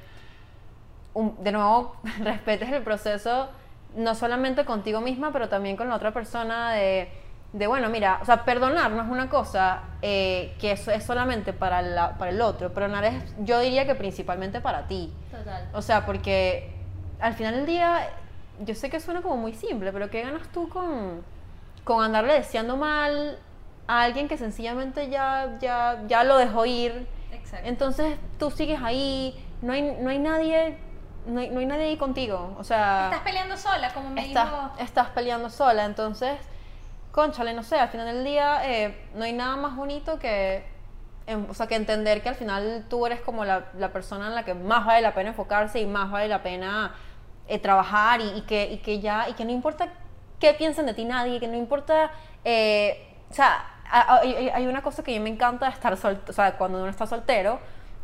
[1.15, 3.49] un- de nuevo respetes el proceso
[3.96, 7.09] no solamente contigo misma, pero también con la otra persona de,
[7.52, 11.52] de bueno, mira, o sea, perdonar no es una cosa eh, que eso es solamente
[11.52, 15.12] para, la- para el otro, perdonar es, yo diría que principalmente para ti.
[15.31, 15.68] Total.
[15.74, 16.72] O sea, porque
[17.20, 18.09] al final del día,
[18.61, 21.22] yo sé que suena como muy simple, pero ¿qué ganas tú con,
[21.85, 23.38] con andarle deseando mal
[23.87, 27.07] a alguien que sencillamente ya, ya, ya lo dejó ir?
[27.33, 27.68] Exacto.
[27.68, 30.78] Entonces tú sigues ahí, no hay, no hay nadie,
[31.26, 32.54] no hay, no hay nadie ahí contigo.
[32.58, 34.70] O sea, Estás peleando sola, como me estás, dijo.
[34.78, 35.85] estás peleando sola.
[35.85, 36.38] Entonces,
[37.12, 40.64] conchale, no sé, al final del día eh, no hay nada más bonito que,
[41.26, 44.35] em, o sea, que entender que al final tú eres como la, la persona en
[44.35, 46.94] la que más vale la pena enfocarse y más vale la pena
[47.48, 49.88] eh, trabajar y, y que, y que ya, y que no importa
[50.38, 52.11] qué piensen de ti nadie, que no importa,
[52.44, 56.32] eh, o sea, hay, hay una cosa que a mí me encanta estar soltero, o
[56.32, 57.61] sea, cuando uno está soltero,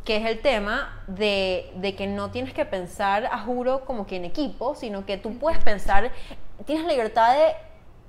[0.09, 4.16] que es el tema de, de que no tienes que pensar, a juro, como que
[4.16, 6.11] en equipo, sino que tú puedes pensar,
[6.64, 7.53] tienes la libertad de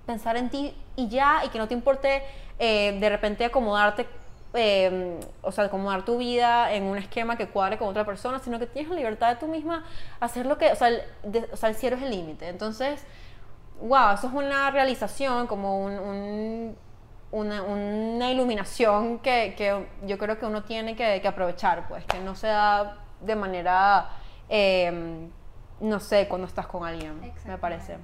[0.05, 2.23] pensar en ti y ya, y que no te importe
[2.57, 4.07] eh, de repente acomodarte
[4.53, 8.57] eh, o sea, acomodar tu vida en un esquema que cuadre con otra persona, sino
[8.59, 9.83] que tienes la libertad de tú misma
[10.21, 12.47] hacer lo que, o sea, el, de- o sea, el cielo es el límite.
[12.47, 13.05] Entonces,
[13.81, 16.77] wow, eso es una realización, como un- un-
[17.31, 22.19] una, una iluminación que, que yo creo que uno tiene que, que aprovechar, pues, que
[22.19, 24.09] no se da de manera,
[24.47, 25.27] eh,
[25.79, 27.97] no sé, cuando estás con alguien, me parece.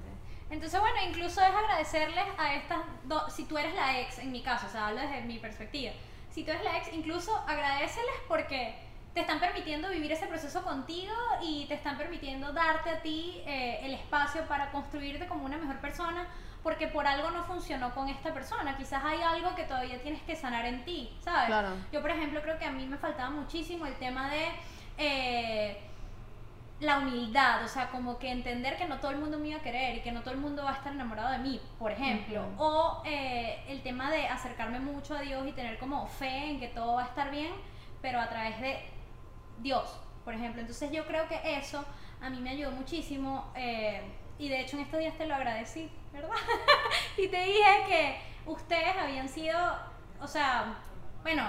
[0.48, 4.42] Entonces, bueno, incluso es agradecerles a estas dos, si tú eres la ex, en mi
[4.42, 5.92] caso, o sea, hablo desde mi perspectiva,
[6.30, 8.76] si tú eres la ex, incluso agradeceles porque
[9.12, 13.80] te están permitiendo vivir ese proceso contigo y te están permitiendo darte a ti eh,
[13.82, 16.28] el espacio para construirte como una mejor persona,
[16.66, 20.34] porque por algo no funcionó con esta persona, quizás hay algo que todavía tienes que
[20.34, 21.46] sanar en ti, ¿sabes?
[21.46, 21.68] Claro.
[21.92, 24.48] Yo, por ejemplo, creo que a mí me faltaba muchísimo el tema de...
[24.98, 25.80] eh,
[26.80, 29.62] la humildad, o sea, como que entender que no todo el mundo me iba a
[29.62, 32.44] querer y que no todo el mundo va a estar enamorado de mí, por ejemplo.
[32.58, 36.66] O eh, el tema de acercarme mucho a Dios y tener como fe en que
[36.66, 37.52] todo va a estar bien,
[38.02, 38.80] pero a través de
[39.60, 40.60] Dios, por ejemplo.
[40.60, 41.84] Entonces yo creo que eso
[42.20, 44.02] a mí me ayudó muchísimo eh,
[44.38, 46.34] y de hecho en estos días te lo agradecí, ¿verdad?
[47.16, 49.58] y te dije que ustedes habían sido,
[50.20, 50.78] o sea,
[51.22, 51.44] bueno,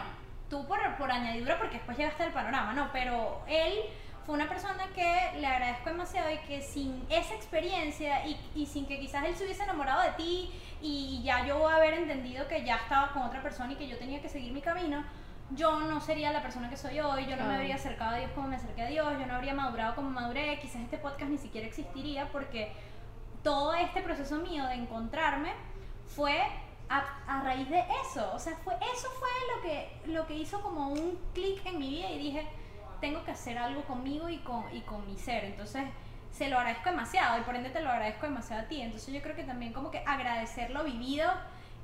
[0.49, 2.89] tú por, por añadidura porque después llegaste al panorama, ¿no?
[2.91, 3.73] Pero él
[4.25, 8.85] fue una persona que le agradezco demasiado y que sin esa experiencia y, y sin
[8.85, 10.51] que quizás él se hubiese enamorado de ti
[10.81, 14.21] y ya yo haber entendido que ya estaba con otra persona y que yo tenía
[14.21, 15.03] que seguir mi camino,
[15.51, 18.31] yo no sería la persona que soy hoy, yo no me habría acercado a Dios
[18.35, 21.37] como me acerqué a Dios, yo no habría madurado como maduré, quizás este podcast ni
[21.37, 22.73] siquiera existiría porque
[23.47, 25.53] todo este proceso mío de encontrarme
[26.17, 26.37] fue
[26.89, 28.29] a, a raíz de eso.
[28.33, 31.87] O sea, fue, eso fue lo que, lo que hizo como un clic en mi
[31.89, 32.45] vida y dije,
[32.99, 35.45] tengo que hacer algo conmigo y con, y con mi ser.
[35.45, 35.83] Entonces,
[36.29, 38.81] se lo agradezco demasiado y por ende te lo agradezco demasiado a ti.
[38.81, 41.29] Entonces, yo creo que también como que agradecer lo vivido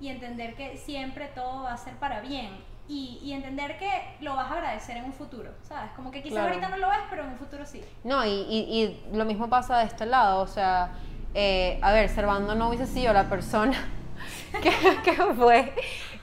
[0.01, 2.49] y entender que siempre todo va a ser para bien.
[2.89, 5.91] Y, y entender que lo vas a agradecer en un futuro, ¿sabes?
[5.95, 6.49] Como que quizás Claro.
[6.49, 7.81] ahorita no lo ves, pero en un futuro sí.
[8.03, 10.91] No, y, y- y lo mismo pasa de este lado, o sea,
[11.33, 13.77] eh, a ver, Servando no hubiese sido la persona
[14.61, 14.71] que,
[15.03, 15.73] que fue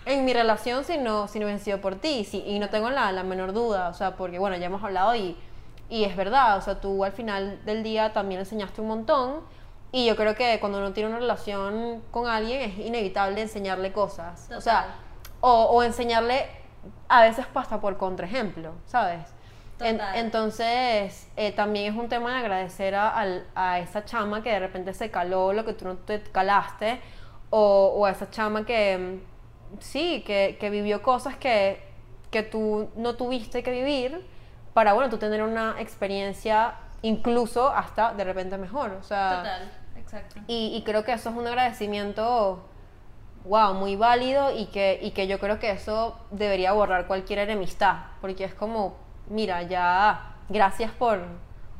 [0.07, 2.91] en mi relación si no, si no hubiese sido por ti, sí, y no tengo
[2.91, 5.37] la, la menor duda, o sea, porque bueno, ya hemos hablado y,
[5.89, 9.41] y es verdad, o sea, tú al final del día también enseñaste un montón,
[9.93, 14.49] y yo creo que cuando uno tiene una relación con alguien es inevitable enseñarle cosas,
[14.57, 14.95] o sea, Total.
[15.41, 16.47] o, o enseñarle
[17.09, 19.21] a veces hasta por contraejemplo, ¿sabes?
[19.81, 24.51] En- entonces, eh, también es un tema de agradecer a, al- a esa chama que
[24.51, 27.01] de repente se caló lo que tú no te calaste,
[27.51, 31.81] o, o a esa chama que, mm, sí, que, que vivió cosas que,
[32.31, 34.25] que tú no tuviste que vivir
[34.75, 38.93] para, bueno, tú tener una experiencia incluso hasta de repente mejor.
[39.01, 40.41] O sea, Total, exacto.
[40.47, 42.63] y, y creo que eso es un agradecimiento,
[43.45, 47.97] wow, muy válido y que, y que yo creo que eso debería borrar cualquier enemistad,
[48.21, 48.97] porque es como,
[49.31, 51.21] mira, ya, gracias por,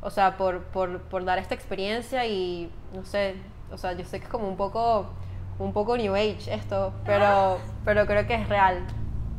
[0.01, 3.35] o sea, por, por, por dar esta experiencia y, no sé,
[3.71, 5.09] o sea, yo sé que es como un poco,
[5.59, 8.83] un poco New Age esto, pero, pero creo que es real.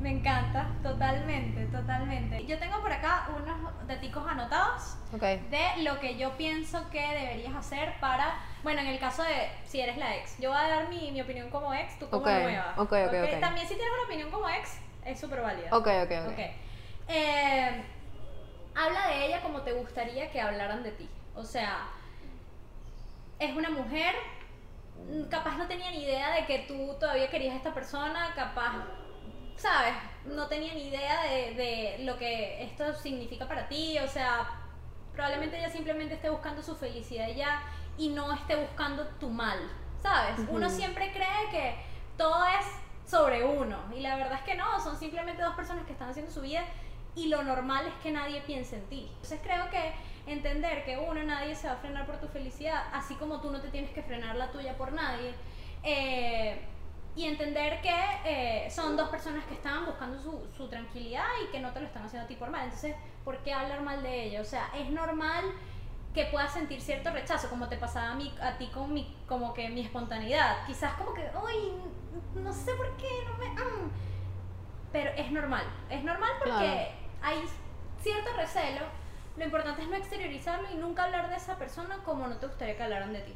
[0.01, 2.45] Me encanta, totalmente, totalmente.
[2.47, 7.55] Yo tengo por acá unos daticos anotados Ok, de lo que yo pienso que deberías
[7.55, 10.89] hacer para, bueno, en el caso de si eres la ex, yo voy a dar
[10.89, 12.75] mi, mi opinión como ex, tú como Ok, nueva.
[12.79, 13.41] ok, ok, ok.
[13.41, 15.69] También si tienes una opinión como ex, es súper válida.
[15.77, 16.39] ok, ok, ok.
[17.09, 17.62] Eh,
[19.43, 21.09] ella como te gustaría que hablaran de ti.
[21.35, 21.89] O sea,
[23.39, 24.15] es una mujer,
[25.31, 28.85] capaz no tenía ni idea de que tú todavía querías a esta persona, capaz,
[29.57, 29.95] ¿sabes?
[30.25, 34.49] No tenía ni idea de, de lo que esto significa para ti, o sea,
[35.13, 37.63] probablemente ella simplemente esté buscando su felicidad ya
[37.99, 39.59] y no esté buscando tu mal,
[40.03, 40.41] ¿sabes?
[40.49, 41.77] Uno siempre cree que
[42.17, 42.67] todo es
[43.11, 46.31] sobre uno y la verdad es que no, son simplemente dos personas que están haciendo
[46.31, 46.65] su vida
[47.15, 49.09] y lo normal es que nadie piense en ti.
[49.15, 49.93] Entonces creo que
[50.27, 53.61] entender que uno, nadie se va a frenar por tu felicidad, así como tú no
[53.61, 55.35] te tienes que frenar la tuya por nadie.
[55.83, 56.61] eh,
[57.15, 57.95] y entender que
[58.25, 61.87] eh, son dos personas que estaban buscando su, su tranquilidad y que no te lo
[61.87, 62.65] están haciendo a ti por mal.
[62.65, 64.41] Entonces, ¿por qué hablar mal de ella?
[64.41, 65.45] O sea, es normal
[66.15, 69.53] que puedas sentir cierto rechazo, como te pasaba a, mí, a ti con mi, como
[69.53, 70.65] que mi espontaneidad.
[70.67, 71.73] Quizás como que, uy,
[72.43, 73.47] no sé por qué, no me...
[73.49, 73.91] mm".
[74.91, 77.02] Pero es normal, es normal porque Claro.
[77.23, 77.43] Hay
[78.03, 78.81] cierto recelo.
[79.37, 82.77] Lo importante es no exteriorizarlo y nunca hablar de esa persona como no te gustaría
[82.77, 83.35] que hablaran de ti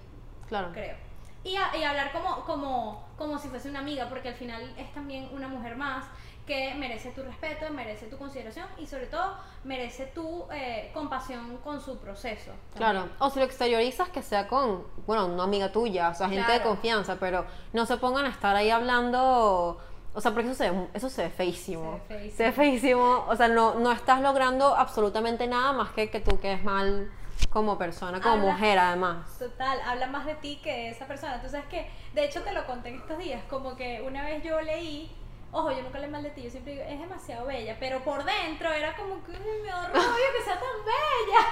[0.49, 0.71] Claro.
[0.73, 0.97] creo.
[1.45, 4.93] Y, a- y hablar como, como, como si fuese una amiga, porque al final es
[4.93, 6.05] también una mujer más
[6.45, 11.81] que merece tu respeto, merece tu consideración y sobre todo merece tu eh, compasión con
[11.81, 12.53] su proceso.
[12.77, 16.51] Claro, o si lo exteriorizas que sea con, bueno, una amiga tuya, o sea, gente
[16.53, 16.71] de Claro.
[16.71, 19.81] confianza, pero no se pongan a estar ahí hablando
[20.17, 22.01] O sea, porque eso se ve, eso se ve feísimo.
[22.09, 22.37] Se ve feísimo.
[22.37, 23.25] Se ve feísimo.
[23.29, 27.13] O sea, no, no estás logrando absolutamente nada más que que tú quedes mal
[27.51, 29.39] como persona, como Habla- mujer además.
[29.39, 31.41] Total, habla más de ti que de esa persona.
[31.43, 34.43] Tú sabes que, de hecho te lo conté en estos días, como que una vez
[34.43, 35.15] yo leí,
[35.53, 38.25] ojo, yo nunca le mal de ti, yo siempre digo, es demasiado bella, pero por
[38.25, 39.93] dentro era como que "Ay, me da rabia
[40.39, 41.47] que sea tan bella.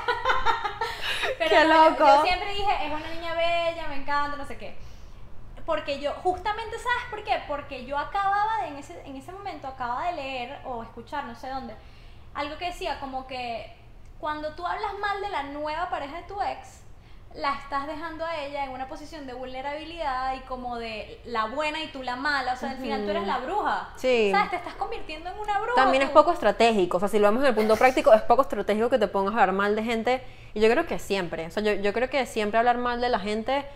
[1.38, 2.06] pero ¡Qué yo- loco!
[2.16, 4.74] Yo, siempre dije, es una niña bella, me encanta, no sé qué.
[5.66, 7.42] Porque yo, justamente, ¿sabes por qué?
[7.48, 11.34] Porque yo acababa de, en ese, en ese momento, acababa de leer o escuchar, no
[11.34, 11.74] sé dónde,
[12.34, 13.74] algo que decía como que
[14.18, 16.84] cuando tú hablas mal de la nueva pareja de tu ex,
[17.34, 21.82] la estás dejando a ella en una posición de vulnerabilidad y como de la buena
[21.82, 22.52] y tú la mala.
[22.52, 23.88] O sea, al final tú eres la bruja.
[23.96, 24.30] Sí.
[24.30, 24.50] ¿Sabes?
[24.50, 25.74] Te estás convirtiendo en una bruja.
[25.74, 26.14] También es tú.
[26.14, 28.98] poco estratégico, o sea, si lo vemos en el punto práctico, es poco estratégico que
[28.98, 30.22] te pongas a hablar mal de gente.
[30.54, 33.08] Y yo creo que siempre, o sea, yo, yo creo que siempre hablar mal de
[33.08, 33.66] la gente,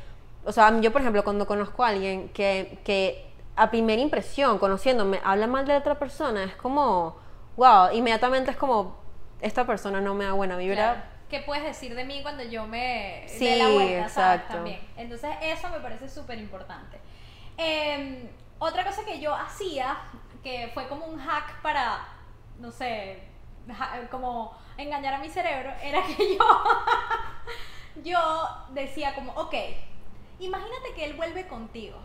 [0.45, 5.21] o sea, yo por ejemplo, cuando conozco a alguien que, que a primera impresión, conociéndome,
[5.25, 7.17] habla mal de otra persona, es como,
[7.57, 8.97] wow, inmediatamente es como,
[9.41, 10.77] esta persona no me da buena vibra.
[10.77, 11.01] Claro.
[11.29, 14.37] ¿Qué puedes decir de mí cuando yo me Sí, dé la vuelta, ¿sabes?
[14.37, 14.55] exacto.
[14.55, 14.81] También.
[14.97, 16.99] Entonces, eso me parece súper importante.
[17.59, 19.99] Eh, otra cosa que yo hacía,
[20.43, 21.99] que fue como un hack para,
[22.59, 23.23] no sé,
[24.11, 26.45] como engañar a mi cerebro, era que yo,
[28.05, 28.19] yo
[28.71, 29.55] decía como, ok,
[30.41, 31.99] imagínate que él vuelve contigo,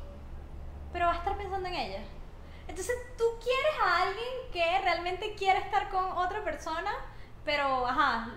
[0.91, 2.03] pero va a estar pensando en ella.
[2.67, 6.91] Entonces, tú quieres a alguien que realmente quiere estar con otra persona,
[7.43, 8.29] pero, ajá,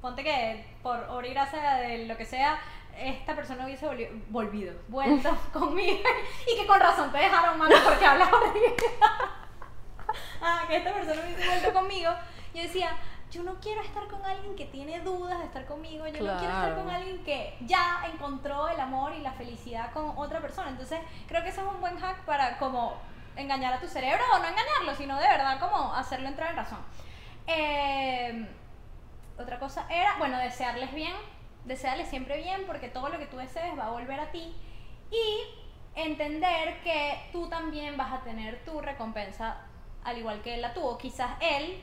[0.00, 2.58] ponte que por obra y gracia de lo que sea,
[2.98, 6.02] esta persona hubiese volvi- volvido, vuelto conmigo,
[6.52, 8.74] y que con razón te dejaron, mano, porque hablas horrible.
[10.42, 12.10] ah, que esta persona hubiese vuelto conmigo,
[12.54, 12.90] yo decía,
[13.32, 16.52] yo no quiero estar con alguien que tiene dudas de estar conmigo, yo no quiero
[16.52, 20.68] estar con alguien que ya encontró el amor y la felicidad con otra persona.
[20.68, 22.94] Entonces, creo que ese es un buen hack para como
[23.34, 26.80] engañar a tu cerebro, o no engañarlo, sino de verdad como hacerlo entrar en razón.
[27.46, 28.48] Eh,
[29.38, 31.14] otra cosa era, bueno, desearles bien,
[31.64, 34.54] desearles siempre bien, porque todo lo que tú desees va a volver a ti.
[35.10, 35.40] Y
[35.94, 39.56] entender que tú también vas a tener tu recompensa
[40.04, 40.98] al igual que él la tuvo.
[40.98, 41.82] Quizás él,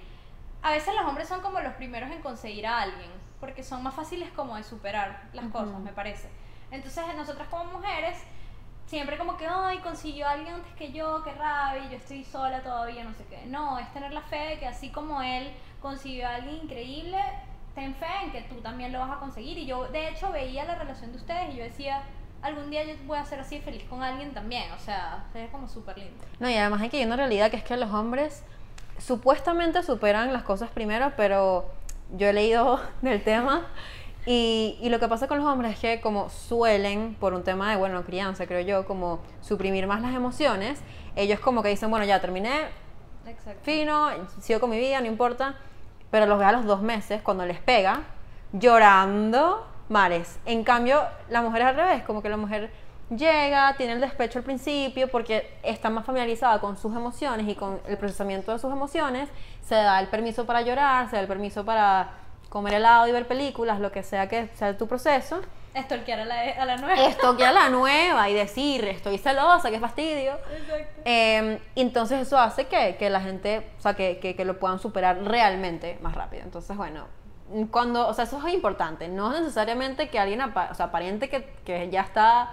[0.61, 3.93] a veces los hombres son como los primeros en conseguir a alguien, porque son más
[3.93, 6.29] fáciles como de superar las cosas, me parece.
[6.71, 8.17] Entonces nosotras como mujeres,
[8.85, 12.61] siempre como que, ay, consiguió a alguien antes que yo, qué rabia, yo estoy sola
[12.61, 13.45] todavía, no sé qué.
[13.45, 17.17] No, es tener la fe de que así como él consiguió a alguien increíble,
[17.73, 19.57] ten fe en que tú también lo vas a conseguir.
[19.57, 22.03] Y yo, de hecho, veía la relación de ustedes y yo decía,
[22.41, 24.71] algún día yo voy a ser así feliz con alguien también.
[24.73, 26.23] O sea, es como súper lindo.
[26.39, 28.43] No, y además hay que hay una realidad que es que los hombres
[28.99, 31.65] supuestamente superan las cosas primero, pero
[32.15, 33.67] yo he leído del tema
[34.25, 37.71] y, y lo que pasa con los hombres es que como suelen, por un tema
[37.71, 40.81] de, bueno, crianza, creo yo, como suprimir más las emociones,
[41.15, 42.65] ellos como que dicen, bueno, ya terminé,
[43.25, 43.59] Exacto.
[43.63, 44.09] fino,
[44.41, 45.55] sigo con mi vida, no importa,
[46.11, 48.03] pero los ve a los dos meses, cuando les pega,
[48.51, 50.39] llorando mares.
[50.45, 52.71] En cambio, la mujer es al revés, como que la mujer
[53.15, 57.79] llega, tiene el despecho al principio porque está más familiarizada con sus emociones y con
[57.87, 59.29] el procesamiento de sus emociones,
[59.63, 62.11] se da el permiso para llorar, se da el permiso para
[62.49, 65.41] comer helado y ver películas, lo que sea que sea tu proceso.
[65.75, 67.03] Estolquear a la, a la nueva.
[67.05, 70.33] Esto que a la nueva y decir, estoy celosa, qué fastidio.
[70.51, 71.01] Exacto.
[71.05, 74.79] Eh, entonces eso hace que, que la gente, o sea, que, que, que lo puedan
[74.79, 76.41] superar realmente más rápido.
[76.43, 77.05] Entonces, bueno,
[77.69, 79.07] cuando, o sea, eso es importante.
[79.09, 82.49] No es necesariamente que alguien, apa- o sea, aparente que, que ya está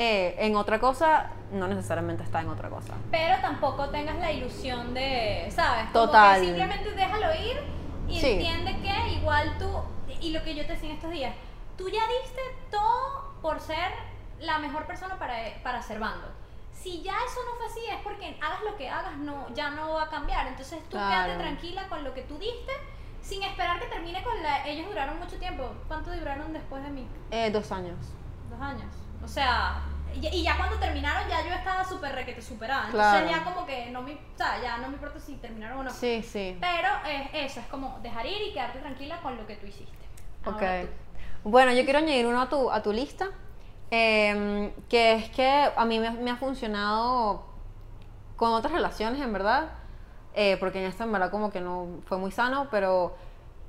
[0.00, 2.94] eh, en otra cosa, no necesariamente está en otra cosa.
[3.10, 5.86] Pero tampoco tengas la ilusión de, ¿sabes?
[5.92, 6.38] Como Total.
[6.40, 7.60] que simplemente déjalo ir
[8.08, 8.26] y Sí.
[8.34, 9.68] entiende que igual tú,
[10.20, 11.34] y lo que yo te decía en estos días,
[11.76, 13.90] tú ya diste todo por ser
[14.38, 15.34] la mejor persona para,
[15.64, 16.28] para Servando.
[16.72, 19.94] Si ya eso no fue así, es porque hagas lo que hagas, no, ya no
[19.94, 20.46] va a cambiar.
[20.46, 21.24] Entonces tú Claro.
[21.24, 22.70] quédate tranquila con lo que tú diste,
[23.20, 24.64] sin esperar que termine con la...
[24.64, 25.72] Ellos duraron mucho tiempo.
[25.88, 27.04] ¿Cuánto duraron después de mí?
[27.32, 27.96] Eh, dos años.
[28.48, 28.86] Dos años.
[29.24, 29.80] O sea,
[30.14, 32.88] y, y ya cuando terminaron ya yo estaba súper requete superada.
[32.90, 33.18] Claro.
[33.18, 35.82] Entonces ya como que no me, o sea, ya no me importa si terminaron o
[35.84, 35.90] no.
[35.90, 36.56] Sí, sí.
[36.60, 39.92] Pero es eso, es como dejar ir y quedarte tranquila con lo que tú hiciste.
[40.46, 40.60] Ok.
[41.42, 41.50] Tú.
[41.50, 43.28] Bueno, yo quiero añadir uno a tu, a tu lista,
[43.90, 47.46] em, que es que a mí me, me ha funcionado
[48.36, 49.70] con otras relaciones, en verdad,
[50.34, 53.16] eh, porque en esta en verdad como que no fue muy sano, pero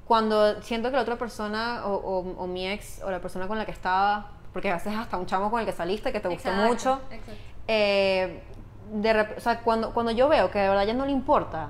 [0.06, 3.58] cuando siento que la otra persona o, o- o mi ex o la persona con
[3.58, 6.28] la que estaba, porque a veces hasta un chamo con el que saliste que te
[6.28, 7.32] gustó Exacto, mucho, exacto.
[7.68, 8.44] eh,
[8.92, 11.70] de o sea, cuando, cuando yo veo que de verdad ya no le importa,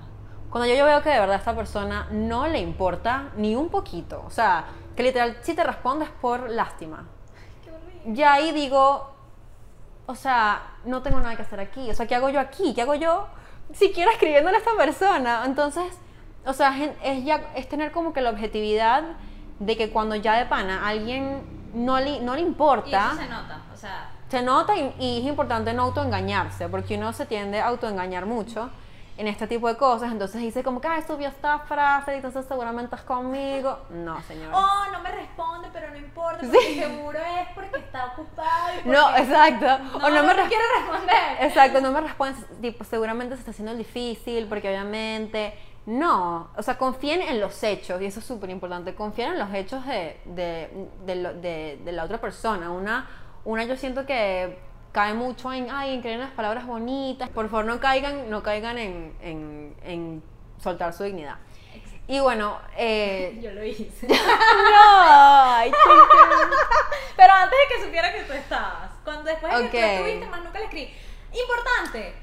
[0.49, 3.69] cuando yo, yo veo que de verdad a esta persona no le importa ni un
[3.69, 4.65] poquito, o sea,
[4.95, 7.05] que literal si te respondes por lástima,
[8.05, 9.11] ya ahí digo,
[10.05, 12.73] o sea, no tengo nada que hacer aquí, o sea, ¿qué hago yo aquí?
[12.73, 13.27] ¿Qué hago yo
[13.73, 15.43] siquiera escribiéndole a esta persona.
[15.45, 15.85] Entonces,
[16.45, 19.03] o sea, es, ya, es tener como que la objetividad
[19.59, 21.43] de que cuando ya de pana alguien
[21.73, 25.19] no le, no le Y importa, eso se nota, o sea, se nota y, y
[25.21, 28.69] es importante no autoengañarse, porque uno se tiende a autoengañar mucho
[29.17, 32.45] en este tipo de cosas, entonces dice como que, ay, subió esta frase, y entonces
[32.47, 33.77] seguramente es conmigo.
[33.89, 34.49] No, señor.
[34.53, 38.69] oh, no me responde, pero no importa, porque seguro es porque está ocupado.
[38.85, 39.65] y no, porque- exacto.
[39.83, 41.15] No, o no, me no res- quiere responder.
[41.41, 45.53] Exacto, no me respondes, tipo, seguramente se está haciendo difícil, porque obviamente,
[45.85, 49.53] no, o sea, confíen en los hechos, y eso es súper importante, confíen en los
[49.53, 52.69] hechos de, de, de la otra persona.
[52.71, 53.07] Una,
[53.45, 54.59] una yo siento que
[54.91, 58.43] cae mucho en, ay, en creer en las palabras bonitas, por favor no caigan, no
[58.43, 60.23] caigan en, en, en
[60.61, 61.35] soltar su dignidad.
[62.07, 64.07] Y bueno, eh, Yo lo hice.
[64.07, 64.15] no,
[65.03, 65.71] ay,
[67.15, 69.71] Pero antes de que supiera que tú estabas, cuando después de que Ok.
[69.71, 70.93] tú estuviste más nunca le escribí.
[71.33, 72.13] Importante.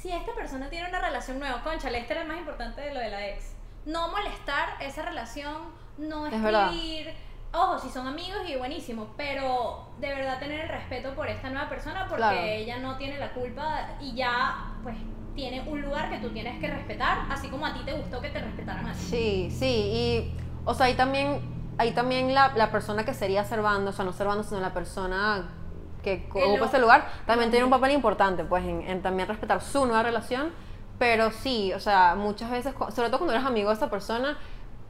[0.00, 3.00] Si esta persona tiene una relación nueva, concha, este era el más importante de lo
[3.00, 3.52] de la ex.
[3.84, 5.54] No molestar esa relación,
[5.98, 6.66] no Es verdad.
[6.72, 7.14] escribir.
[7.52, 11.68] Ojo, si son amigos y buenísimo, pero de verdad tener el respeto por esta nueva
[11.68, 12.38] persona porque Claro.
[12.42, 14.96] ella no tiene la culpa y ya pues
[15.34, 18.28] tiene un lugar que tú tienes que respetar, así como a ti te gustó que
[18.30, 18.98] te respetaran a ti.
[19.00, 20.34] Sí, sí, y
[20.64, 21.40] o sea, ahí también,
[21.78, 25.48] ahí también la, la persona que sería Servando, o sea, no Servando, sino la persona
[26.02, 29.86] que ocupa ese lugar, también tiene un papel importante, pues, en, en también respetar su
[29.86, 30.50] nueva relación,
[30.98, 34.36] pero sí, o sea, muchas veces, sobre todo cuando eres amigo de esa persona,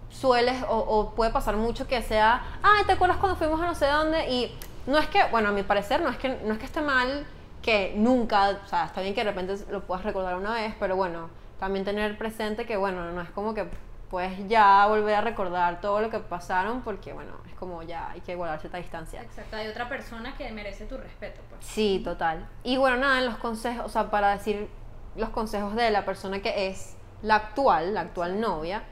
[0.09, 3.75] sueles o, o puede pasar mucho que sea, ay, ¿te acuerdas cuando fuimos a no
[3.75, 4.29] sé dónde?
[4.29, 4.53] Y
[4.87, 7.27] no es que, bueno, a mi parecer, no es que, no es que esté mal
[7.63, 10.97] que nunca, o sea, está bien que de repente lo puedas recordar una vez, pero
[10.97, 13.67] bueno, también tener presente que, bueno, no es como que
[14.11, 18.35] puedes ya volver a recordar todo lo que pasaron, porque, bueno, como ya hay que
[18.35, 19.21] guardar cierta distancia.
[19.23, 21.65] Exacto, hay otra persona que merece tu respeto, pues.
[21.65, 22.49] Sí, total.
[22.65, 24.69] Y bueno, nada, en los consejos, o sea, para decir
[25.15, 28.83] los consejos de la persona que es la actual, la actual novia,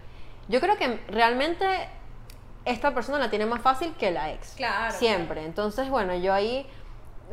[0.48, 1.88] yo creo que realmente
[2.64, 4.52] esta persona la tiene más fácil que la ex.
[4.54, 5.44] Claro, Siempre.
[5.44, 6.66] Entonces, bueno, yo ahí,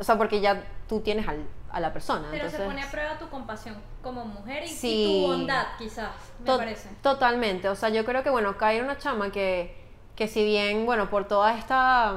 [0.00, 2.28] o sea, porque ya tú tienes al- a la persona.
[2.30, 5.20] Pero entonces, se pone a prueba tu compasión como mujer y, y Sí.
[5.22, 6.08] tu bondad, quizás,
[6.40, 6.88] me To- parece.
[7.02, 9.85] Totalmente, o sea, yo creo que, bueno, Kai era una chama que,
[10.16, 12.14] que si bien, bueno, por toda esta,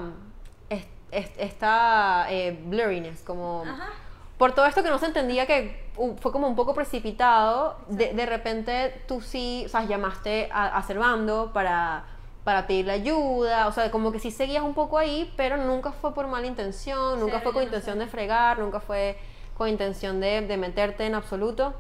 [0.70, 3.90] es- es- esta eh, blurriness, como Ajá.
[4.38, 5.90] por todo esto que no se entendía que
[6.22, 10.84] fue como un poco precipitado, de, de repente tú sí, o sea, llamaste a, a
[10.84, 12.06] Servando para,
[12.46, 16.14] para pedirle ayuda, o sea, como que sí seguías un poco ahí, pero nunca fue
[16.14, 18.06] por mala intención, nunca Cero, fue con no intención sé.
[18.06, 19.20] de fregar, nunca fue
[19.58, 21.74] con intención de, de meterte en absoluto.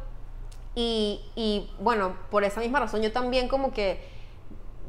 [0.75, 4.05] Y, y, bueno, por esa misma razón yo también como que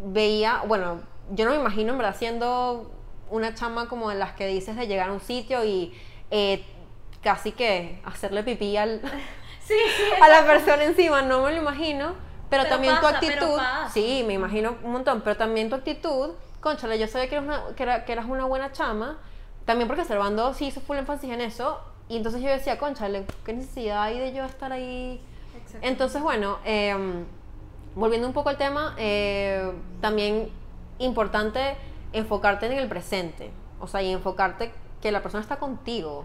[0.04, 1.00] veía, bueno,
[1.30, 2.90] yo no me imagino en verdad siendo
[3.30, 5.92] una chama como de las que dices de llegar a un sitio y
[6.30, 6.64] eh,
[7.22, 9.00] casi que hacerle pipí al,
[9.64, 10.02] Sí, sí.
[10.22, 12.14] a la persona encima, no me lo imagino,
[12.48, 13.60] pero, Pero también tu pasa, actitud,
[13.92, 17.74] sí, me imagino un montón, pero también tu actitud, conchale, yo sabía que eras una,
[17.76, 19.18] que, era- que eras una buena chama,
[19.64, 21.78] también porque Servando sí hizo full énfasis en eso,
[22.08, 25.20] y entonces yo decía, conchale, ¿qué necesidad hay de yo estar ahí?
[25.82, 26.96] Entonces, bueno, eh,
[27.94, 29.70] volviendo un poco al tema, eh,
[30.00, 30.50] también
[31.04, 31.76] importante
[32.12, 34.72] enfocarte en el presente, o sea, y enfocarte
[35.02, 36.24] que la persona está contigo.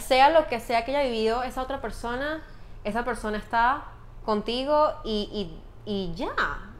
[0.00, 2.42] Sea lo que sea que haya vivido esa otra persona,
[2.84, 3.84] esa persona está
[4.24, 6.32] contigo y, y- y ya,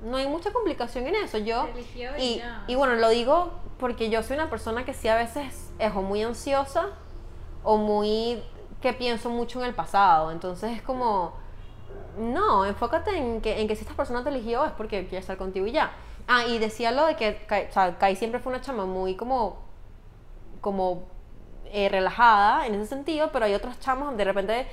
[0.03, 1.37] no hay mucha complicación en eso.
[1.39, 1.65] Yo,
[2.19, 2.37] y
[2.69, 6.01] y bueno, lo digo porque yo soy una persona que sí a veces es o
[6.01, 6.87] muy ansiosa
[7.63, 8.43] o muy
[8.81, 11.35] que pienso mucho en el pasado, entonces es como
[12.19, 15.37] no, enfócate en que, en que si esta persona te eligió es porque quiere estar
[15.37, 15.91] contigo y ya.
[16.27, 19.15] Ah, y decía lo de que Kai, o sea, Kai siempre fue una chama muy
[19.15, 19.59] como,
[20.61, 21.05] como
[21.67, 24.67] eh, relajada en ese sentido, pero hay otras chamas donde de repente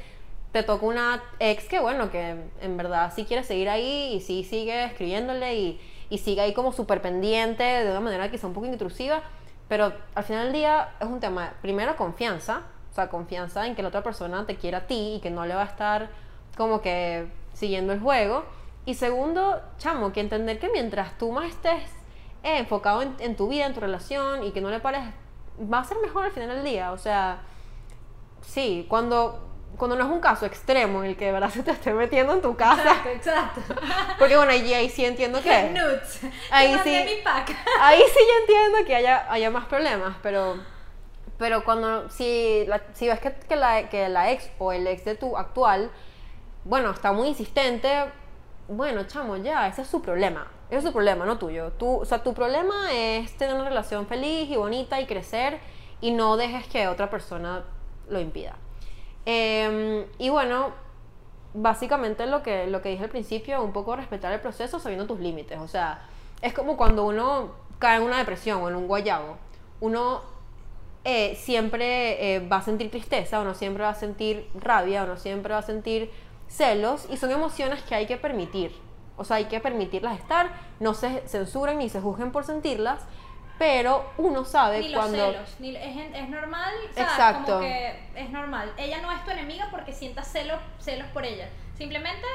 [0.52, 4.44] te toca una ex que, bueno, que en verdad sí quiere seguir ahí y sí
[4.44, 8.68] sigue escribiéndole y, y sigue ahí como súper pendiente de una manera quizá un poco
[8.68, 9.22] intrusiva,
[9.68, 13.82] pero al final del día es un tema, primero, confianza, o sea, confianza en que
[13.82, 16.10] la otra persona te quiera a ti y que no le va a estar
[16.58, 18.44] como que siguiendo el juego.
[18.86, 21.84] Y segundo, chamo, que entender que mientras tú más estés
[22.44, 25.02] eh, enfocado en, en tu vida, en tu relación y que no le pares,
[25.72, 26.92] va a ser mejor al final del día.
[26.92, 27.42] O sea,
[28.42, 31.72] sí, cuando, cuando no es un caso extremo en el que de verdad se te
[31.72, 32.82] esté metiendo en tu casa.
[32.82, 33.62] Exacto, exacto.
[34.20, 35.70] Porque bueno, ahí, ahí sí entiendo que...
[35.70, 36.22] Nudes.
[36.50, 36.90] Ahí sí.
[37.06, 37.56] mi pack.
[37.80, 40.56] Ahí sí yo entiendo que haya, haya más problemas, pero,
[41.38, 45.06] pero cuando, si, la- si ves que, que la, que la ex o el ex
[45.06, 45.92] de tu actual,
[46.64, 48.06] bueno, está muy insistente,
[48.68, 50.48] bueno, chamo, ya, ese es su problema.
[50.70, 51.72] Ese es su problema, no tuyo.
[51.74, 55.60] Tú, o sea, tu problema es tener una relación feliz y bonita y crecer
[56.00, 57.64] y no dejes que otra persona
[58.10, 58.56] lo impida.
[59.26, 60.72] Em, y bueno,
[61.54, 65.20] básicamente lo que, lo que dije al principio, un poco respetar el proceso sabiendo tus
[65.20, 65.60] límites.
[65.60, 66.02] O sea,
[66.42, 69.38] es como cuando uno cae en una depresión o en un guayabo.
[69.80, 70.22] Uno
[71.04, 75.54] eh, siempre eh, va a sentir tristeza, uno siempre va a sentir rabia, uno siempre
[75.54, 76.12] va a sentir
[76.52, 78.76] celos y son emociones que hay que permitir.
[79.18, 80.50] O sea, hay que permitirlas estar,
[80.80, 83.02] no se censuran ni se juzguen por sentirlas,
[83.58, 85.32] pero uno sabe Ni los cuando...
[85.32, 87.12] celos, ni, es, es normal, ¿sabes?
[87.12, 87.54] Exacto.
[87.54, 88.74] Como que es normal.
[88.78, 91.48] Ella no es tu enemiga porque sientas celos, celos por ella.
[91.78, 92.26] Simplemente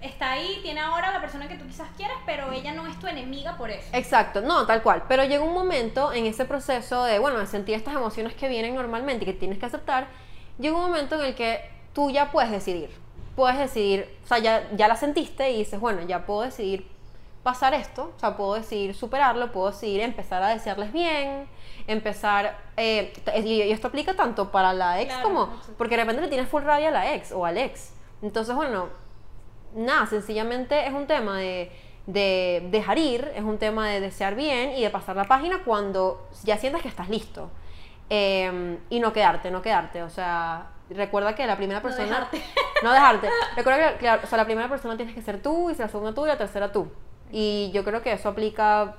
[0.00, 3.06] está ahí, tiene ahora la persona que tú quizás quieras, pero ella no es tu
[3.06, 3.88] enemiga por eso.
[3.92, 5.04] Exacto, no, tal cual.
[5.08, 8.74] Pero llega un momento en ese proceso de, bueno, de sentir estas emociones que vienen
[8.74, 10.08] normalmente y que tienes que aceptar,
[10.58, 13.03] llega un momento en el que tú ya puedes decidir.
[13.36, 16.86] Puedes decidir, o sea, ya, ya la sentiste y dices, bueno, ya puedo decidir
[17.42, 21.46] pasar esto, o sea, puedo decidir superarlo, puedo decidir empezar a desearles bien,
[21.86, 26.22] empezar, eh, y, y esto aplica tanto para la ex Claro, como, porque de repente
[26.22, 27.92] le tienes full rabia a la ex o al ex.
[28.22, 28.88] Entonces, bueno,
[29.74, 31.70] nada, sencillamente es un tema de,
[32.06, 36.26] de dejar ir, es un tema de desear bien y de pasar la página cuando
[36.44, 37.50] ya sientas que estás listo.
[38.10, 40.02] Eh, y no quedarte, no quedarte.
[40.02, 42.04] O sea, recuerda que la primera No persona.
[42.06, 42.42] dejarte.
[42.82, 43.28] No dejarte.
[43.56, 46.14] Recuerda que, claro, o sea, la primera persona tienes que ser tú, y la segunda
[46.14, 46.88] tú, y la tercera tú.
[47.32, 48.96] Y yo creo que eso aplica.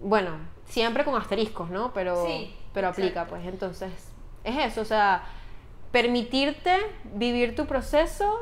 [0.00, 0.30] Bueno,
[0.64, 1.92] siempre con asteriscos, ¿no?
[1.92, 3.30] Pero, Sí, pero aplica, exacto.
[3.34, 3.46] pues.
[3.46, 3.92] Entonces,
[4.44, 5.22] es eso, o sea,
[5.92, 6.76] permitirte
[7.14, 8.40] vivir tu proceso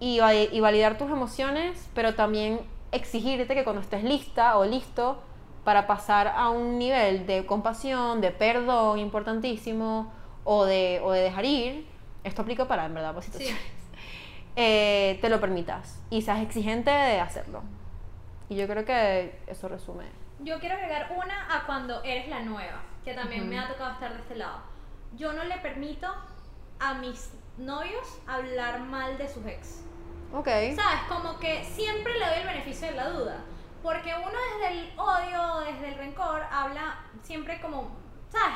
[0.00, 0.20] y,
[0.52, 2.60] y validar tus emociones, pero también
[2.92, 5.20] exigirte que cuando estés lista o listo
[5.64, 10.12] para pasar a un nivel de compasión, de perdón importantísimo,
[10.44, 11.86] o de, o de dejar ir,
[12.24, 13.32] esto aplica para, en verdad, pues, Sí.
[13.32, 13.62] situaciones,
[14.56, 17.62] eh, te lo permitas y seas exigente de hacerlo.
[18.48, 20.04] Y yo creo que eso resume.
[20.40, 24.12] Yo quiero agregar una a cuando eres la nueva, que también me ha tocado estar
[24.12, 24.58] de este lado.
[25.16, 26.12] Yo no le permito
[26.80, 29.84] a mis novios hablar mal de sus ex.
[30.34, 30.46] Ok.
[30.46, 31.00] ¿Sabes?
[31.08, 33.36] Como que siempre le doy el beneficio de la duda.
[33.82, 37.90] Porque uno desde el odio, desde el rencor, habla siempre como,
[38.28, 38.54] ¿sabes?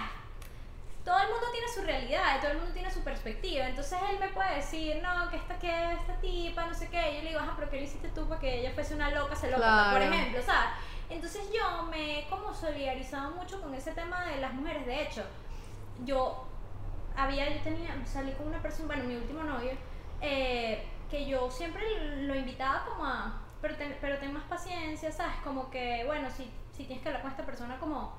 [1.06, 3.68] Todo el mundo tiene su realidad, y todo el mundo tiene su perspectiva.
[3.68, 7.14] Entonces él me puede decir, no, que esta, que esta tipa, no sé qué.
[7.16, 9.36] Yo le digo, ajá, pero ¿qué le hiciste tú para que ella fuese una loca
[9.36, 10.12] celópata, por Claro.
[10.12, 10.70] ejemplo, ¿sabes?
[11.08, 14.84] Entonces yo me he como solidarizado mucho con ese tema de las mujeres.
[14.84, 15.22] De hecho,
[16.04, 16.44] yo
[17.16, 19.70] había, yo tenía, salí con una persona, bueno, mi último novio,
[20.20, 21.84] eh, que yo siempre
[22.24, 25.36] lo invitaba como a, pero ten, pero ten más paciencia, ¿sabes?
[25.44, 28.12] Como que, bueno, si, si tienes que hablar con esta persona como,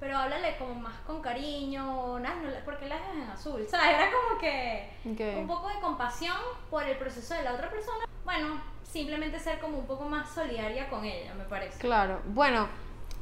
[0.00, 2.28] pero háblale como más con cariño, no,
[2.64, 3.96] porque la dejas en azul, ¿sabes?
[3.96, 4.90] Era como que
[5.38, 6.36] un poco de compasión
[6.70, 8.04] por el proceso de la otra persona.
[8.24, 11.78] Bueno, simplemente ser como un poco más solidaria con ella, me parece.
[11.78, 12.20] Claro.
[12.26, 12.68] Bueno,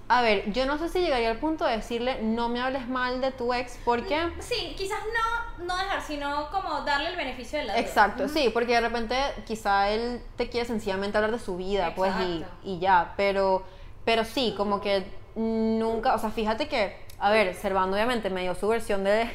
[0.08, 3.20] a ver, yo no sé si llegaría al punto de decirle no me hables mal
[3.20, 4.30] de tu ex porque...
[4.38, 5.00] Sí, quizás
[5.58, 7.82] no, no dejar, sino como darle el beneficio de la duda.
[7.82, 9.16] Exacto, sí, porque de repente
[9.46, 13.64] quizá él te quiere sencillamente hablar de su vida, pues, y, y ya, pero,
[14.04, 15.06] pero sí, como que
[15.36, 19.30] nunca, o sea, fíjate que, a ver, Servando obviamente me dio su versión de,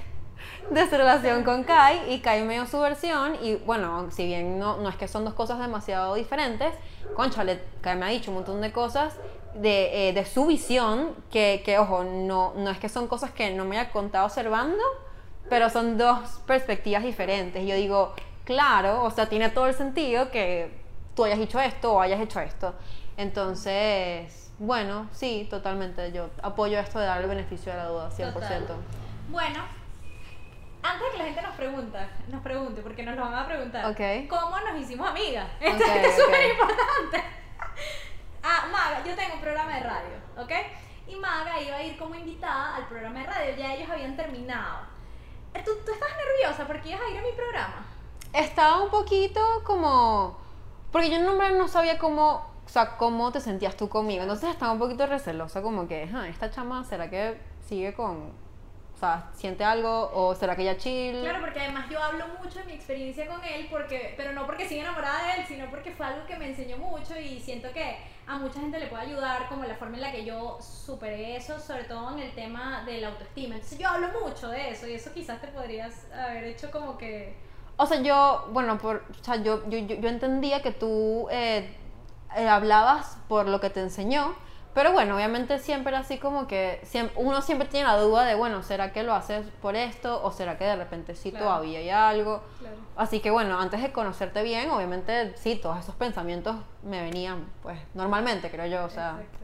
[0.70, 4.60] de su relación con Kai, y Kai me dio su versión, y bueno, si bien
[4.60, 6.74] no, no es que son dos cosas demasiado diferentes,
[7.16, 9.16] conchale, Kai me ha dicho un montón de cosas
[9.54, 13.52] de, eh, de su visión, que, que, ojo, no, no es que son cosas que
[13.52, 14.84] no me haya contado Servando,
[15.49, 17.68] pero son dos perspectivas diferentes.
[17.68, 18.14] Yo digo,
[18.45, 20.72] claro, o sea, tiene todo el sentido que
[21.14, 22.74] tú hayas hecho esto o hayas hecho esto.
[23.18, 26.12] Entonces, bueno, sí, totalmente.
[26.12, 28.32] Yo apoyo esto de dar el beneficio de la duda, 100%.
[28.34, 28.68] Total.
[29.30, 29.64] Bueno,
[30.84, 33.86] antes de que la gente nos pregunta, nos pregunte, porque nos lo van a preguntar,
[33.88, 34.30] Ok.
[34.30, 35.47] ¿cómo nos hicimos amigas?
[35.59, 37.24] Esto es súper importante.
[38.43, 40.51] Ah, Maga, yo tengo un programa de radio, ¿ok?
[41.07, 44.82] Y Maga iba a ir como invitada al programa de radio, ya ellos habían terminado.
[45.55, 47.84] Eh, ¿Tú, tú estás nerviosa porque ibas a ir a mi programa?
[48.32, 50.39] Estaba un poquito como...
[50.91, 54.22] Porque yo en nombre no sabía cómo, o sea, cómo te sentías tú conmigo.
[54.24, 57.38] Entonces estaba un poquito recelosa, como que, "Ah, esta chama, ¿será que
[57.68, 58.32] sigue con...
[58.93, 61.22] O sea, siente algo o será que ella chill?
[61.22, 64.68] Claro, porque además yo hablo mucho de mi experiencia con él, porque, pero no porque
[64.68, 67.97] siga enamorada de él, sino porque fue algo que me enseñó mucho y siento que
[68.28, 71.59] a mucha gente le puede ayudar, como la forma en la que yo superé eso,
[71.59, 73.55] sobre todo en el tema de la autoestima.
[73.55, 77.36] Entonces yo hablo mucho de eso y eso quizás te podrías haber hecho como que...
[77.78, 81.76] O sea, yo, bueno, por, o sea, yo, yo, yo, yo entendía que tú eh,
[82.36, 84.36] eh, hablabas por lo que te enseñó,
[84.73, 88.63] pero bueno, obviamente siempre así como que siem- uno siempre tiene la duda de, bueno,
[88.63, 91.45] ¿será que lo haces por esto o será que de repente sí Claro.
[91.47, 92.41] todavía hay algo?
[92.59, 92.75] Claro.
[92.95, 97.79] Así que bueno, antes de conocerte bien, obviamente sí, todos esos pensamientos me venían, pues,
[97.93, 99.11] normalmente, creo yo, o sea...
[99.19, 99.38] Exacto.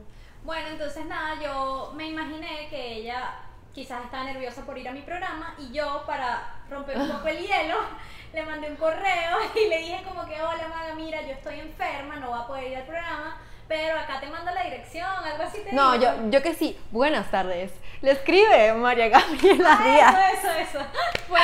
[0.44, 3.34] Bueno, entonces nada, yo me imaginé que ella
[3.78, 7.38] quizás estaba nerviosa por ir a mi programa y yo para romper un poco el
[7.38, 7.76] hielo
[8.34, 12.16] le mandé un correo y le dije como que, hola Maga, mira, yo estoy enferma,
[12.16, 15.60] no voy a poder ir al programa, pero acá te mando la dirección, algo así
[15.60, 16.04] te No, digo.
[16.06, 16.76] yo, yo que sí.
[16.90, 17.72] Buenas tardes.
[18.02, 20.16] Le escribe María Gabriela Ah, Díaz.
[20.40, 20.86] Eso, eso, eso.
[21.28, 21.44] Pues,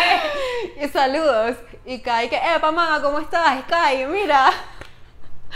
[0.81, 1.57] Y saludos.
[1.86, 3.61] Y Kai, que, epa, maga, ¿cómo estás?
[3.65, 4.49] Kai, mira.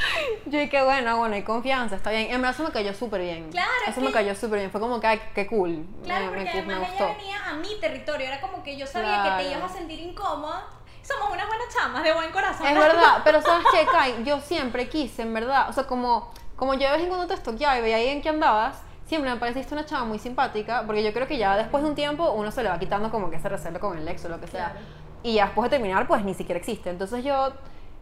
[0.46, 2.26] Yo y que bueno, bueno, hay confianza, está bien.
[2.32, 3.50] En verdad eso me cayó súper bien.
[3.52, 4.72] Claro, es Eso me que- cayó súper bien.
[4.72, 5.86] Fue como que, ay, qué cool.
[6.04, 7.06] claro, me, me, porque me además gustó.
[7.06, 9.60] ella venía a mi territorio, era como que yo sabía que te Claro.
[9.60, 10.66] ibas a sentir incómoda.
[11.02, 12.68] Somos unas buenas chamas, de buen corazón.
[12.68, 14.24] Es verdad, pero ¿sabes qué, Kai?
[14.26, 17.34] Yo siempre quise, en verdad, o sea, como, como yo de vez en cuando te
[17.34, 21.02] estoqueaba y veía ahí en qué andabas, siempre me pareciste una chava muy simpática, porque
[21.04, 23.38] yo creo que ya después de un tiempo uno se le va quitando como que
[23.38, 24.72] ese recelo con el ex o lo que sea.
[24.72, 24.86] Claro.
[25.24, 26.90] Y ya después de terminar, pues ni siquiera existe.
[26.90, 27.54] Entonces yo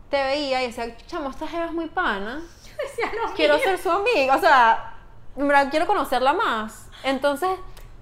[0.10, 2.42] te veía y decía, chamo, esta jeva es muy pana,
[2.78, 3.70] Decía lo quiero mismo.
[3.72, 4.94] ser su amiga, o sea,
[5.38, 6.90] en verdad quiero conocerla más.
[7.04, 7.50] Entonces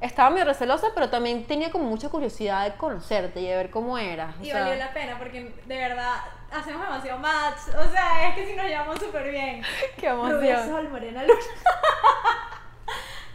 [0.02, 3.98] estaba medio recelosa, pero también tenía como mucha curiosidad de conocerte y de ver cómo
[3.98, 4.36] eras.
[4.40, 6.16] o Y sea, valió la pena porque de verdad
[6.52, 7.60] hacemos demasiado match.
[7.78, 9.64] O sea, es que si nos llevamos súper bien.
[9.98, 10.70] Qué Rubia emoción.
[10.70, 11.34] Sol, Morena Luna.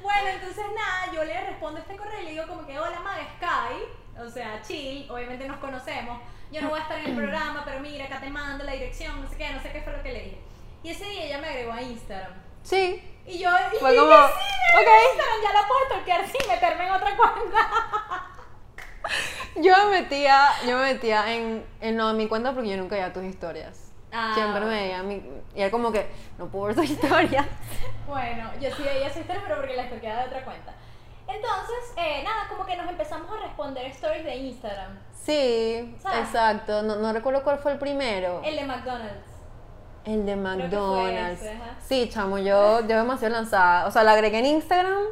[0.02, 3.22] bueno, entonces nada, yo le respondo este correo y le digo como que hola Maga
[3.36, 6.20] Sky, o sea, chill, obviamente nos conocemos.
[6.50, 9.20] Yo no voy a estar en el programa, pero mira, acá te mando la dirección,
[9.22, 10.38] no sé qué, no sé qué fue lo que le dije.
[10.82, 12.32] Y ese día ella me agregó a Instagram.
[12.62, 15.02] Sí, Y yo dije, como, sí, me agregó a ok.
[15.12, 18.24] Instagram, ya la puedo toquear sin meterme en otra cuenta.
[19.56, 22.94] Yo me metía, yo me metía en, en, no, en mi cuenta porque yo nunca
[22.94, 23.90] veía tus historias.
[24.12, 25.16] Ah, Siempre me veía mi,
[25.54, 27.46] y era como que no puedo ver tus historias.
[28.06, 30.72] Bueno, yo sí veía su historia, pero porque la toqueaba de otra cuenta.
[31.28, 34.98] Entonces, eh, nada, como que nos empezamos a responder stories de Instagram.
[35.12, 36.20] Sí, ¿Sabes?
[36.20, 36.82] exacto.
[36.82, 38.40] No, no recuerdo cuál fue el primero.
[38.44, 39.28] El de McDonald's.
[40.04, 41.42] El de McDonald's.
[41.42, 41.60] ese.
[41.86, 43.86] Sí, chamo, yo, yo demasiado lanzada.
[43.86, 45.02] O sea, la agregué en Instagram.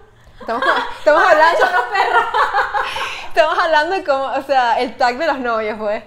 [0.40, 0.62] Estamos,
[0.98, 1.66] estamos hablando.
[3.28, 6.02] estamos hablando de cómo, o sea, el tag de los novios, pues.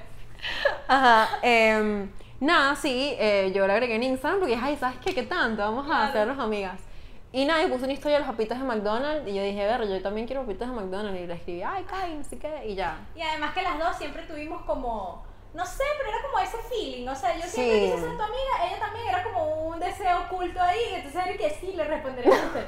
[0.87, 1.29] Ajá.
[1.43, 5.13] em, nada, sí, eh, yo la agregué en Instagram porque dije, ay, ¿sabes qué?
[5.13, 5.61] ¿Qué tanto?
[5.61, 6.03] Vamos a Claro.
[6.09, 6.79] hacernos amigas.
[7.31, 9.87] Y nada, y puse una historia de las papitas de McDonald's y yo dije, ver,
[9.87, 11.19] yo también quiero papitas de McDonald's.
[11.21, 12.97] Y le escribí, ay, Kai, no sé qué, y ya.
[13.15, 15.23] Y además que las dos siempre tuvimos como,
[15.53, 17.07] no sé, pero era como ese feeling.
[17.07, 17.81] O sea, yo siempre Sí.
[17.85, 20.79] quise ser tu amiga, ella también era como un deseo oculto ahí.
[20.95, 22.67] Entonces era que sí, le responderé a usted.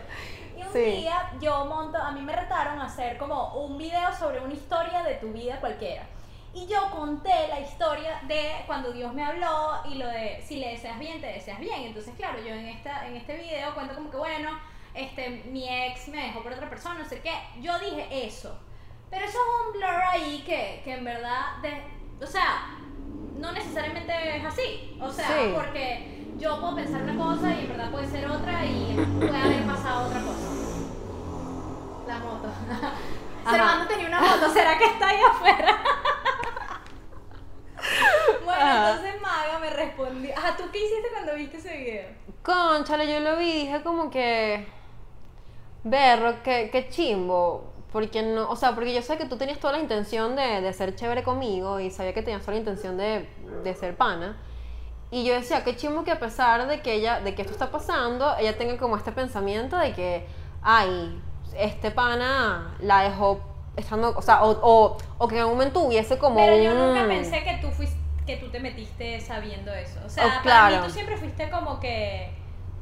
[0.56, 0.80] Y un Sí.
[0.80, 5.02] día yo monto, a mí me retaron a hacer como un video sobre una historia
[5.02, 6.04] de tu vida cualquiera.
[6.54, 10.70] Y yo conté la historia de cuando Dios me habló y lo de si le
[10.72, 11.84] deseas bien, te deseas bien.
[11.84, 14.50] Entonces, claro, yo en, esta, en este video cuento como que, bueno,
[14.94, 17.34] este, mi ex me dejó por otra persona, no sé qué.
[17.62, 18.60] Yo dije eso.
[19.10, 21.84] Pero eso es un blur ahí que, que en verdad, de-
[22.22, 22.78] o sea,
[23.38, 24.98] no necesariamente es así.
[25.02, 25.52] O sea, Sí.
[25.54, 29.64] porque yo puedo pensar una cosa y en verdad puede ser otra y puede haber
[29.66, 30.48] pasado otra cosa.
[32.08, 32.50] La moto.
[33.50, 35.78] Servando tenía una moto, ¿será que está ahí afuera?
[38.46, 38.92] bueno, Ajá.
[38.92, 40.38] entonces Maga me respondió.
[40.38, 42.08] Ajá, ¿tú qué hiciste cuando viste ese video?
[42.44, 44.68] Conchale, yo lo vi dije como que.
[45.84, 47.72] Berro, que, que chimbo.
[47.92, 50.74] Porque no, o sea, porque yo sé que tú tenías toda la intención de, de
[50.74, 53.28] ser chévere conmigo y sabía que tenías toda la intención de,
[53.64, 54.38] de ser pana.
[55.10, 57.70] Y yo decía, qué chimbo que a pesar de que ella, de que esto está
[57.70, 60.26] pasando, ella tenga como este pensamiento de que,
[60.62, 61.22] ay,
[61.58, 63.42] este pana la dejó
[63.78, 66.94] estando, o sea, o, o, o que en algún momento hubiese como Pero yo un-
[66.94, 70.00] nunca pensé que tú fuiste, que tú te metiste sabiendo eso.
[70.06, 70.76] O sea, Oh, para claro.
[70.78, 72.30] mí tú siempre fuiste como que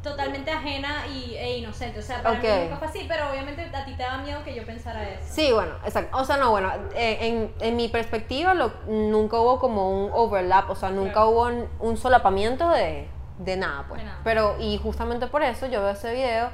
[0.03, 1.99] totalmente ajena y, e inocente.
[1.99, 2.43] O sea, para Ok.
[2.43, 5.23] mí nunca fue así, pero obviamente a ti te da miedo que yo pensara eso.
[5.29, 6.17] Sí, bueno, exacto.
[6.17, 10.69] O sea, no, bueno, eh, en, en mi perspectiva lo- nunca hubo como un overlap,
[10.69, 11.29] o sea, nunca Claro.
[11.29, 13.07] hubo un, un solapamiento de,
[13.39, 13.99] de nada, pues.
[14.01, 14.21] De nada.
[14.23, 16.49] Pero, y justamente por eso yo veo ese video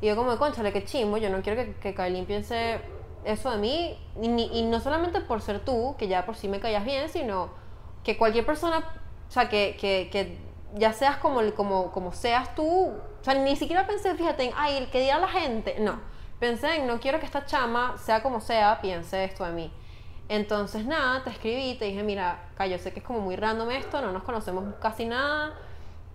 [0.00, 2.80] y yo como, conchale, qué chimbo, yo no quiero que, que Kailin piense
[3.26, 6.60] eso de mí, y, y no solamente por ser tú, que ya por sí me
[6.60, 7.50] callas bien, sino
[8.04, 8.78] que cualquier persona,
[9.28, 10.38] o sea, que, que, que
[10.74, 14.76] ya seas como, como, como seas tú, o sea, ni siquiera pensé, fíjate, en, ay,
[14.76, 15.98] el que diga la gente, no,
[16.38, 19.72] pensé en, no quiero que esta chama, sea como sea, piense esto de mí.
[20.28, 23.70] Entonces, nada, te escribí, te dije, mira, Kai, yo sé que es como muy random
[23.70, 25.54] esto, no nos conocemos casi nada,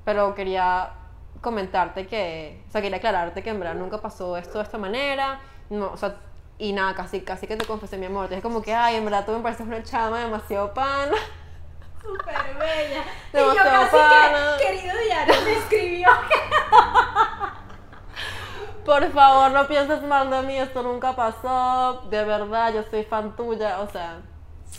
[0.04, 0.94] pero quería
[1.42, 5.40] comentarte que, o sea, quería aclararte que en verdad nunca pasó esto de esta manera,
[5.70, 6.18] no, o sea,
[6.62, 9.04] y nada, casi, casi que te confesé mi amor, te dije como que, ay, en
[9.04, 11.16] verdad tú me pareces una chama demasiado pana.
[12.04, 13.04] Súper bella.
[13.34, 14.58] Y yo Demasiado casi pana.
[14.60, 16.08] que, querido diario, me escribió.
[18.86, 23.36] Por favor, no pienses mal de mí, esto nunca pasó, de verdad, yo soy fan
[23.36, 24.22] tuya, o sea,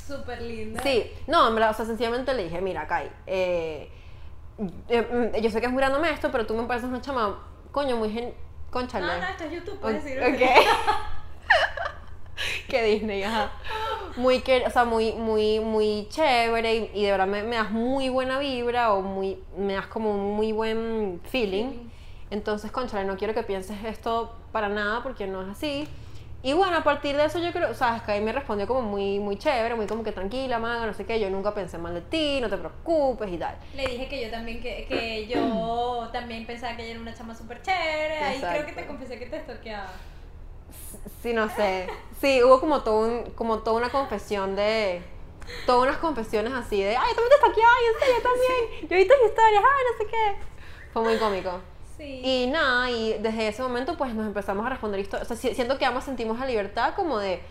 [0.07, 0.81] Súper linda.
[0.85, 3.91] Sí, no, en verdad, o sea, sencillamente le dije, mira, Kai, eh,
[4.89, 7.41] eh, mm, yo sé que es muy random esto, pero tú me pareces una chama,
[7.73, 8.33] coño, muy gen...
[8.71, 9.07] Conchale.
[9.07, 10.19] No, no, esto es YouTube, puedes decir.
[10.23, 10.41] Ok.
[12.73, 13.53] que Disney, ajá.
[14.17, 18.09] muy, o sea, muy, muy, muy chévere y, y de verdad me, me das muy
[18.09, 21.91] buena vibra o muy, me das como un muy buen feeling.
[22.31, 25.87] Entonces, conchale, no quiero que pienses esto para nada porque no es así.
[26.43, 29.21] Y bueno, a partir de eso yo creo, o sea, Sky me respondió como muy,
[29.21, 32.01] muy chévere, muy como que tranquila, maga, no sé qué, yo nunca pensé mal de
[32.01, 33.55] ti, no te preocupes y tal.
[33.77, 37.35] Le dije que yo también, que, que yo también pensaba que ella era una chama
[37.35, 38.19] súper chévere.
[38.19, 39.93] Ahí creo que te confesé que te stalkeaba.
[41.23, 41.89] Sí, no sé.
[42.21, 45.03] Sí, hubo como todo un, como toda una confesión de.
[45.67, 48.89] Todas unas confesiones así de, ay, también te stalkeé, ay, en serio, también.
[48.89, 50.35] Yo vi tus historias, ay, no sé qué.
[50.93, 51.61] Fue muy cómico.
[51.97, 52.21] Sí.
[52.25, 55.31] Y nada, y desde ese momento pues nos empezamos a responder historias.
[55.31, 57.43] O sea, si- siento que ambos sentimos la libertad como de,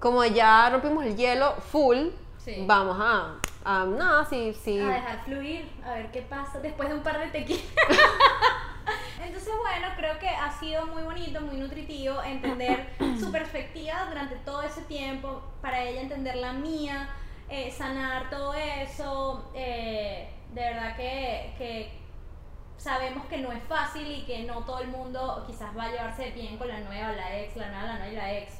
[0.00, 2.08] como de ya rompimos el hielo full.
[2.38, 2.64] Sí.
[2.66, 4.80] Vamos a, a nada, sí, sí.
[4.80, 7.64] A dejar fluir, a ver qué pasa después de un par de tequilas.
[9.24, 14.62] Entonces, bueno, creo que ha sido muy bonito, muy nutritivo entender su perspectiva durante todo
[14.62, 17.08] ese tiempo, para ella entender la mía,
[17.48, 19.50] eh, sanar todo eso.
[19.54, 21.92] eh, de verdad que, que
[22.78, 26.30] sabemos que no es fácil y que no todo el mundo quizás va a llevarse
[26.30, 28.52] bien con la nueva, la ex, la nueva, la nueva y la ex.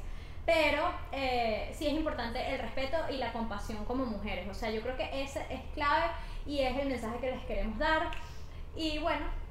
[0.45, 4.47] Pero eh, sí es importante el respeto y la compasión como mujeres.
[4.49, 6.05] O sea, yo creo que ese es clave
[6.45, 8.11] y es el mensaje que les queremos dar.
[8.75, 9.46] Y bueno.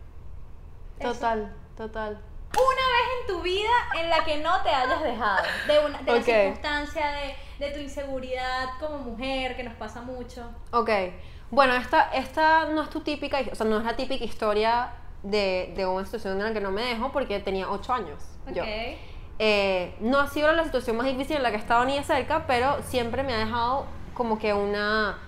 [1.01, 2.19] Total, total.
[2.53, 5.43] Una vez en tu vida en la que no te hayas dejado.
[5.67, 10.43] De, una, de la circunstancia, de, de tu inseguridad como mujer, que nos pasa mucho.
[10.73, 10.91] Ok.
[11.51, 14.91] Bueno, esta, esta no es tu típica, o sea, no es la típica historia
[15.23, 18.23] de, de una situación en la que no me dejo porque tenía 8 años.
[18.53, 18.63] Yo.
[18.63, 18.69] Ok.
[19.39, 22.05] Eh, no ha sido la situación más difícil en la que he estado ni de
[22.05, 25.19] cerca, pero siempre me ha dejado como que una,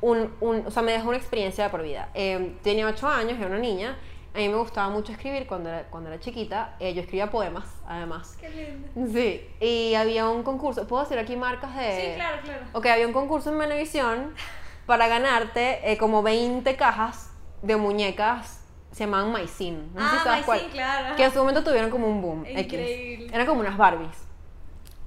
[0.00, 2.08] un, un- o sea, me dejó una experiencia de por vida.
[2.14, 3.98] Eh, tenía 8 años, era una niña,
[4.34, 7.64] a mí me gustaba mucho escribir cuando era, cuando era chiquita, Eh, yo escribía poemas,
[7.86, 8.36] además.
[8.40, 9.12] Qué lindo.
[9.12, 12.00] Sí, y había un concurso, ¿puedo decir aquí marcas de...?
[12.10, 12.64] Sí, claro, claro.
[12.72, 14.34] Ok, había un concurso en Venevisión
[14.86, 17.30] para ganarte eh, como 20 cajas
[17.62, 19.92] de muñecas, se llamaban Maicin.
[19.94, 20.60] No sé si Ah, sabes cuál.
[20.72, 21.16] Claro.
[21.16, 22.44] Que en su momento tuvieron como un boom.
[22.46, 22.64] X.
[22.64, 23.30] Increíble.
[23.32, 24.16] Eran como unas Barbies.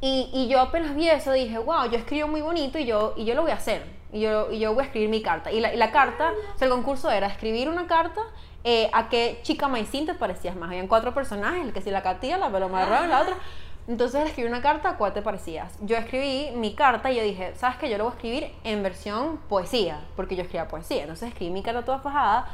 [0.02, 3.26] Y, y yo apenas vi eso dije, wow, yo escribo muy bonito y yo, y
[3.26, 3.84] yo lo voy a hacer.
[4.12, 5.52] Y yo, y yo voy a escribir mi carta.
[5.52, 8.22] Y la, y la carta, o sea, el concurso era escribir una carta
[8.64, 10.70] eh, a qué chica Maicin te parecías más.
[10.70, 13.36] Habían cuatro personajes, el que sí la Catía, la Paloma de la otra.
[13.88, 15.78] Entonces escribí una carta a cuál te parecías.
[15.82, 17.90] Yo escribí mi carta y yo dije, ¿sabes qué?
[17.90, 21.02] Yo lo voy a escribir en versión poesía, porque yo escribía poesía.
[21.02, 22.48] Entonces escribí mi carta toda fajada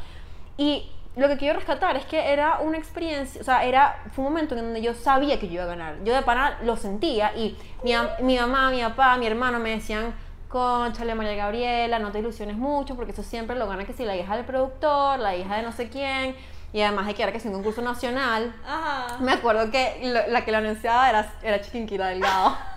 [0.57, 4.31] y lo que quiero rescatar es que era una experiencia, o sea, era, fue un
[4.31, 6.03] momento en donde yo sabía que yo iba a ganar.
[6.03, 10.13] Yo de pana lo sentía y mi, mi mamá, mi papá, mi hermano me decían,
[10.49, 14.15] conchale María Gabriela, no te ilusiones mucho porque eso siempre lo gana que si la
[14.15, 16.35] hija del productor, la hija de no sé quién,
[16.73, 18.53] y además de que era que es un concurso nacional.
[18.67, 19.17] Ajá.
[19.19, 22.57] Me acuerdo que lo- la que lo anunciaba era, era Chiquinquira Delgado.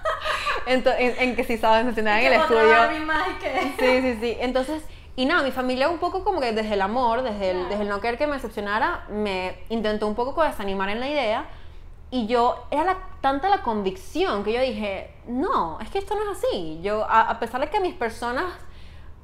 [0.67, 2.61] En, en que si sabes, mencionaba en el estudio.
[3.79, 4.37] Sí, sí, sí.
[4.41, 4.83] Entonces,
[5.17, 7.89] y nada, mi familia un poco como que desde el amor, desde el, desde el
[7.89, 11.45] no querer que me decepcionara, me intentó un poco desanimar en la idea.
[12.11, 16.23] Y yo, era la- tanta la convicción que yo dije, no, es que esto no
[16.33, 16.81] es así.
[16.83, 18.47] Yo, a, a pesar de que mis personas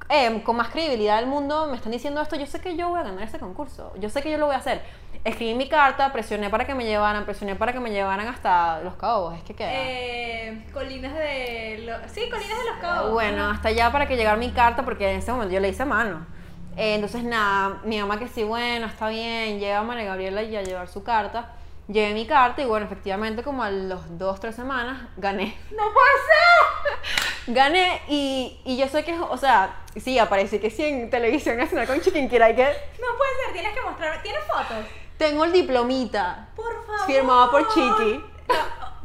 [0.08, 3.00] eh, con más credibilidad del mundo me están diciendo esto, yo sé que yo voy
[3.00, 3.92] a ganar ese concurso.
[3.98, 4.82] Yo sé que yo lo voy a hacer.
[5.24, 8.94] Escribí mi carta, presioné para que me llevaran, presioné para que me llevaran hasta Los
[8.94, 9.70] Cabos, es que queda.
[9.72, 12.12] Eh, colinas de los...
[12.12, 13.12] Sí, Colinas de los Cabos.
[13.12, 15.82] Bueno, hasta allá para que llegara mi carta, porque en ese momento yo le hice
[15.82, 16.24] a mano.
[16.76, 20.62] Eh, entonces, nada, mi mamá que sí, bueno, está bien, llega María Gabriela y a
[20.62, 21.55] llevar su carta.
[21.88, 25.56] Llevé mi carta y bueno, efectivamente, como a los dos, tres semanas, gané.
[25.70, 27.54] ¡No puede ser!
[27.54, 31.86] Gané y, y yo sé que, o sea, sí, aparece que sí en televisión nacional
[31.86, 34.22] con Chiquinquira y que No puede ser, tienes que mostrar...
[34.22, 34.84] ¿Tienes fotos?
[35.16, 37.06] tengo el diplomita Por favor.
[37.06, 38.22] firmado por Chiqui.
[38.48, 38.54] No,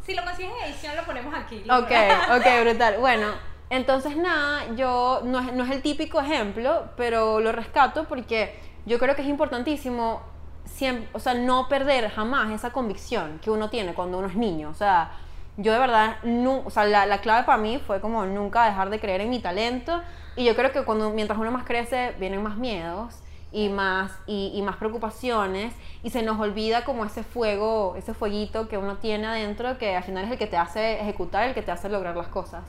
[0.06, 1.64] si lo consigues en edición, lo ponemos aquí.
[1.70, 1.92] Ok,
[2.38, 2.98] ok, brutal.
[3.00, 3.28] Bueno,
[3.70, 9.00] entonces nada, yo no es, no es el típico ejemplo, pero lo rescato porque yo
[9.00, 10.22] creo que es importantísimo
[10.66, 14.70] siempre, o sea, no perder jamás esa convicción que uno tiene cuando uno es niño.
[14.70, 15.12] O sea,
[15.58, 18.90] yo de verdad, nu- o sea, la, la clave para mí fue como nunca dejar
[18.90, 20.02] de creer en mi talento
[20.36, 23.16] y yo creo que cuando mientras uno más crece vienen más miedos
[23.52, 28.70] y más y, y más preocupaciones y se nos olvida como ese fuego, ese fueguito
[28.70, 31.62] que uno tiene adentro que al final es el que te hace ejecutar, el que
[31.62, 32.64] te hace lograr las cosas.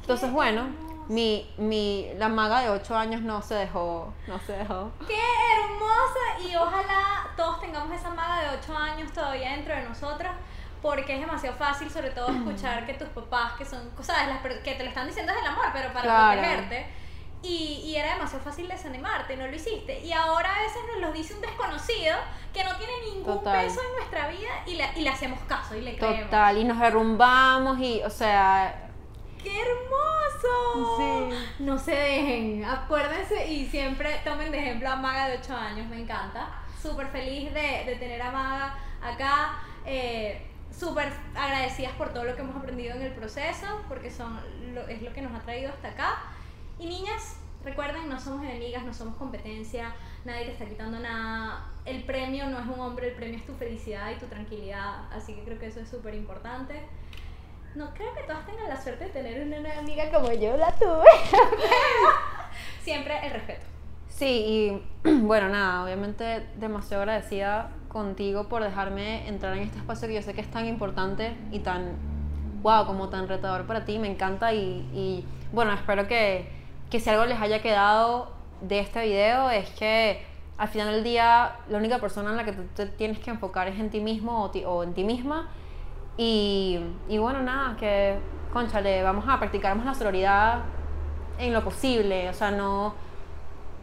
[0.00, 0.68] Entonces, bueno,
[1.12, 4.90] mi, mi, la maga de 8 años no se dejó, no se dejó.
[5.06, 5.18] ¡Qué
[5.56, 6.48] hermosa!
[6.48, 10.32] Y ojalá todos tengamos esa maga de 8 años todavía dentro de nosotras.
[10.80, 14.26] Porque es demasiado fácil, sobre todo, escuchar que tus papás, que son, ¿sabes?
[14.26, 16.40] Las que te lo están diciendo desde el amor, pero para Claro.
[16.40, 16.86] protegerte.
[17.44, 20.00] Y, y era demasiado fácil desanimarte, no lo hiciste.
[20.00, 22.16] Y ahora a veces nos lo dice un desconocido
[22.52, 23.64] que no tiene ningún Total.
[23.64, 26.24] peso en nuestra vida y le, y le hacemos caso y le creemos.
[26.24, 28.90] Total, y nos derrumbamos y, o sea,
[29.42, 30.96] ¡Qué hermoso!
[30.98, 31.64] Sí.
[31.64, 36.00] No se dejen, acuérdense y siempre tomen de ejemplo a Maga de 8 años, me
[36.00, 36.48] encanta.
[36.80, 39.58] Súper feliz de, de tener a Maga acá.
[39.84, 44.40] eh, Súper agradecidas por todo lo que hemos aprendido en el proceso, porque son
[44.74, 46.22] lo, es lo que nos ha traído hasta acá.
[46.78, 51.66] Y niñas, recuerden, no somos enemigas, no somos competencia, nadie te está quitando nada.
[51.84, 55.12] El premio no es un hombre, el premio es tu felicidad y tu tranquilidad.
[55.12, 56.80] Así que creo que eso es súper importante.
[57.74, 60.72] No creo que todas tengan la suerte de tener una nueva amiga como yo la
[60.72, 61.06] tuve.
[62.82, 63.62] Siempre el respeto.
[64.08, 70.14] Sí, y bueno, nada, obviamente demasiado agradecida contigo por dejarme entrar en este espacio que
[70.14, 71.92] yo sé que es tan importante y tan,
[72.62, 76.48] wow, como tan retador para ti, me encanta y, y, bueno, espero que,
[76.90, 80.22] que si algo les haya quedado de este video es que
[80.58, 83.66] al final del día la única persona en la que tú te tienes que enfocar
[83.68, 85.48] es en ti mismo o, ti- o en ti misma
[86.16, 88.18] y, y bueno, nada, que,
[88.52, 90.60] conchale, vamos a practicar más la sororidad
[91.38, 92.94] en lo posible, o sea, no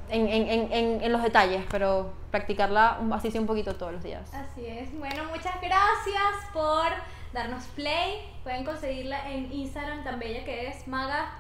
[0.10, 4.04] en, en, en, en, en los detalles, pero practicarla así sea un poquito todos los
[4.04, 4.32] días.
[4.34, 4.98] Así es.
[4.98, 6.86] Bueno, muchas gracias por
[7.34, 8.32] darnos play.
[8.44, 11.32] Pueden conseguirla en Instagram tan bella que es Maga.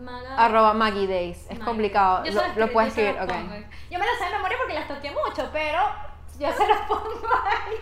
[0.00, 0.36] Maga.
[0.36, 1.64] Arroba Maggie Days, es Maggie.
[1.64, 3.28] complicado, Yo lo, puedes yo escribir, los ok.
[3.30, 3.54] pongo.
[3.90, 5.82] Yo me lo sé de memoria porque las toqué mucho, pero
[6.38, 7.76] yo se los pongo ahí.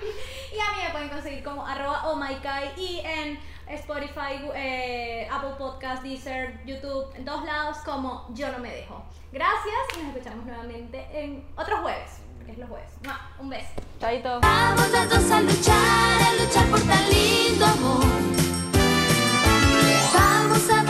[0.54, 3.38] Y a mí me pueden conseguir como arroba omykai oh y en
[3.68, 9.04] Spotify, eh, Apple Podcast, Deezer, YouTube, en todos lados como Yo No Me Dejo.
[9.32, 12.90] Gracias y nos escuchamos nuevamente en otro jueves, porque es los jueves.
[13.38, 13.68] Un beso.
[14.00, 14.40] Chaito.
[14.40, 18.04] Vamos los dos a luchar, a luchar por tan lindo amor.
[20.12, 20.89] Vamos a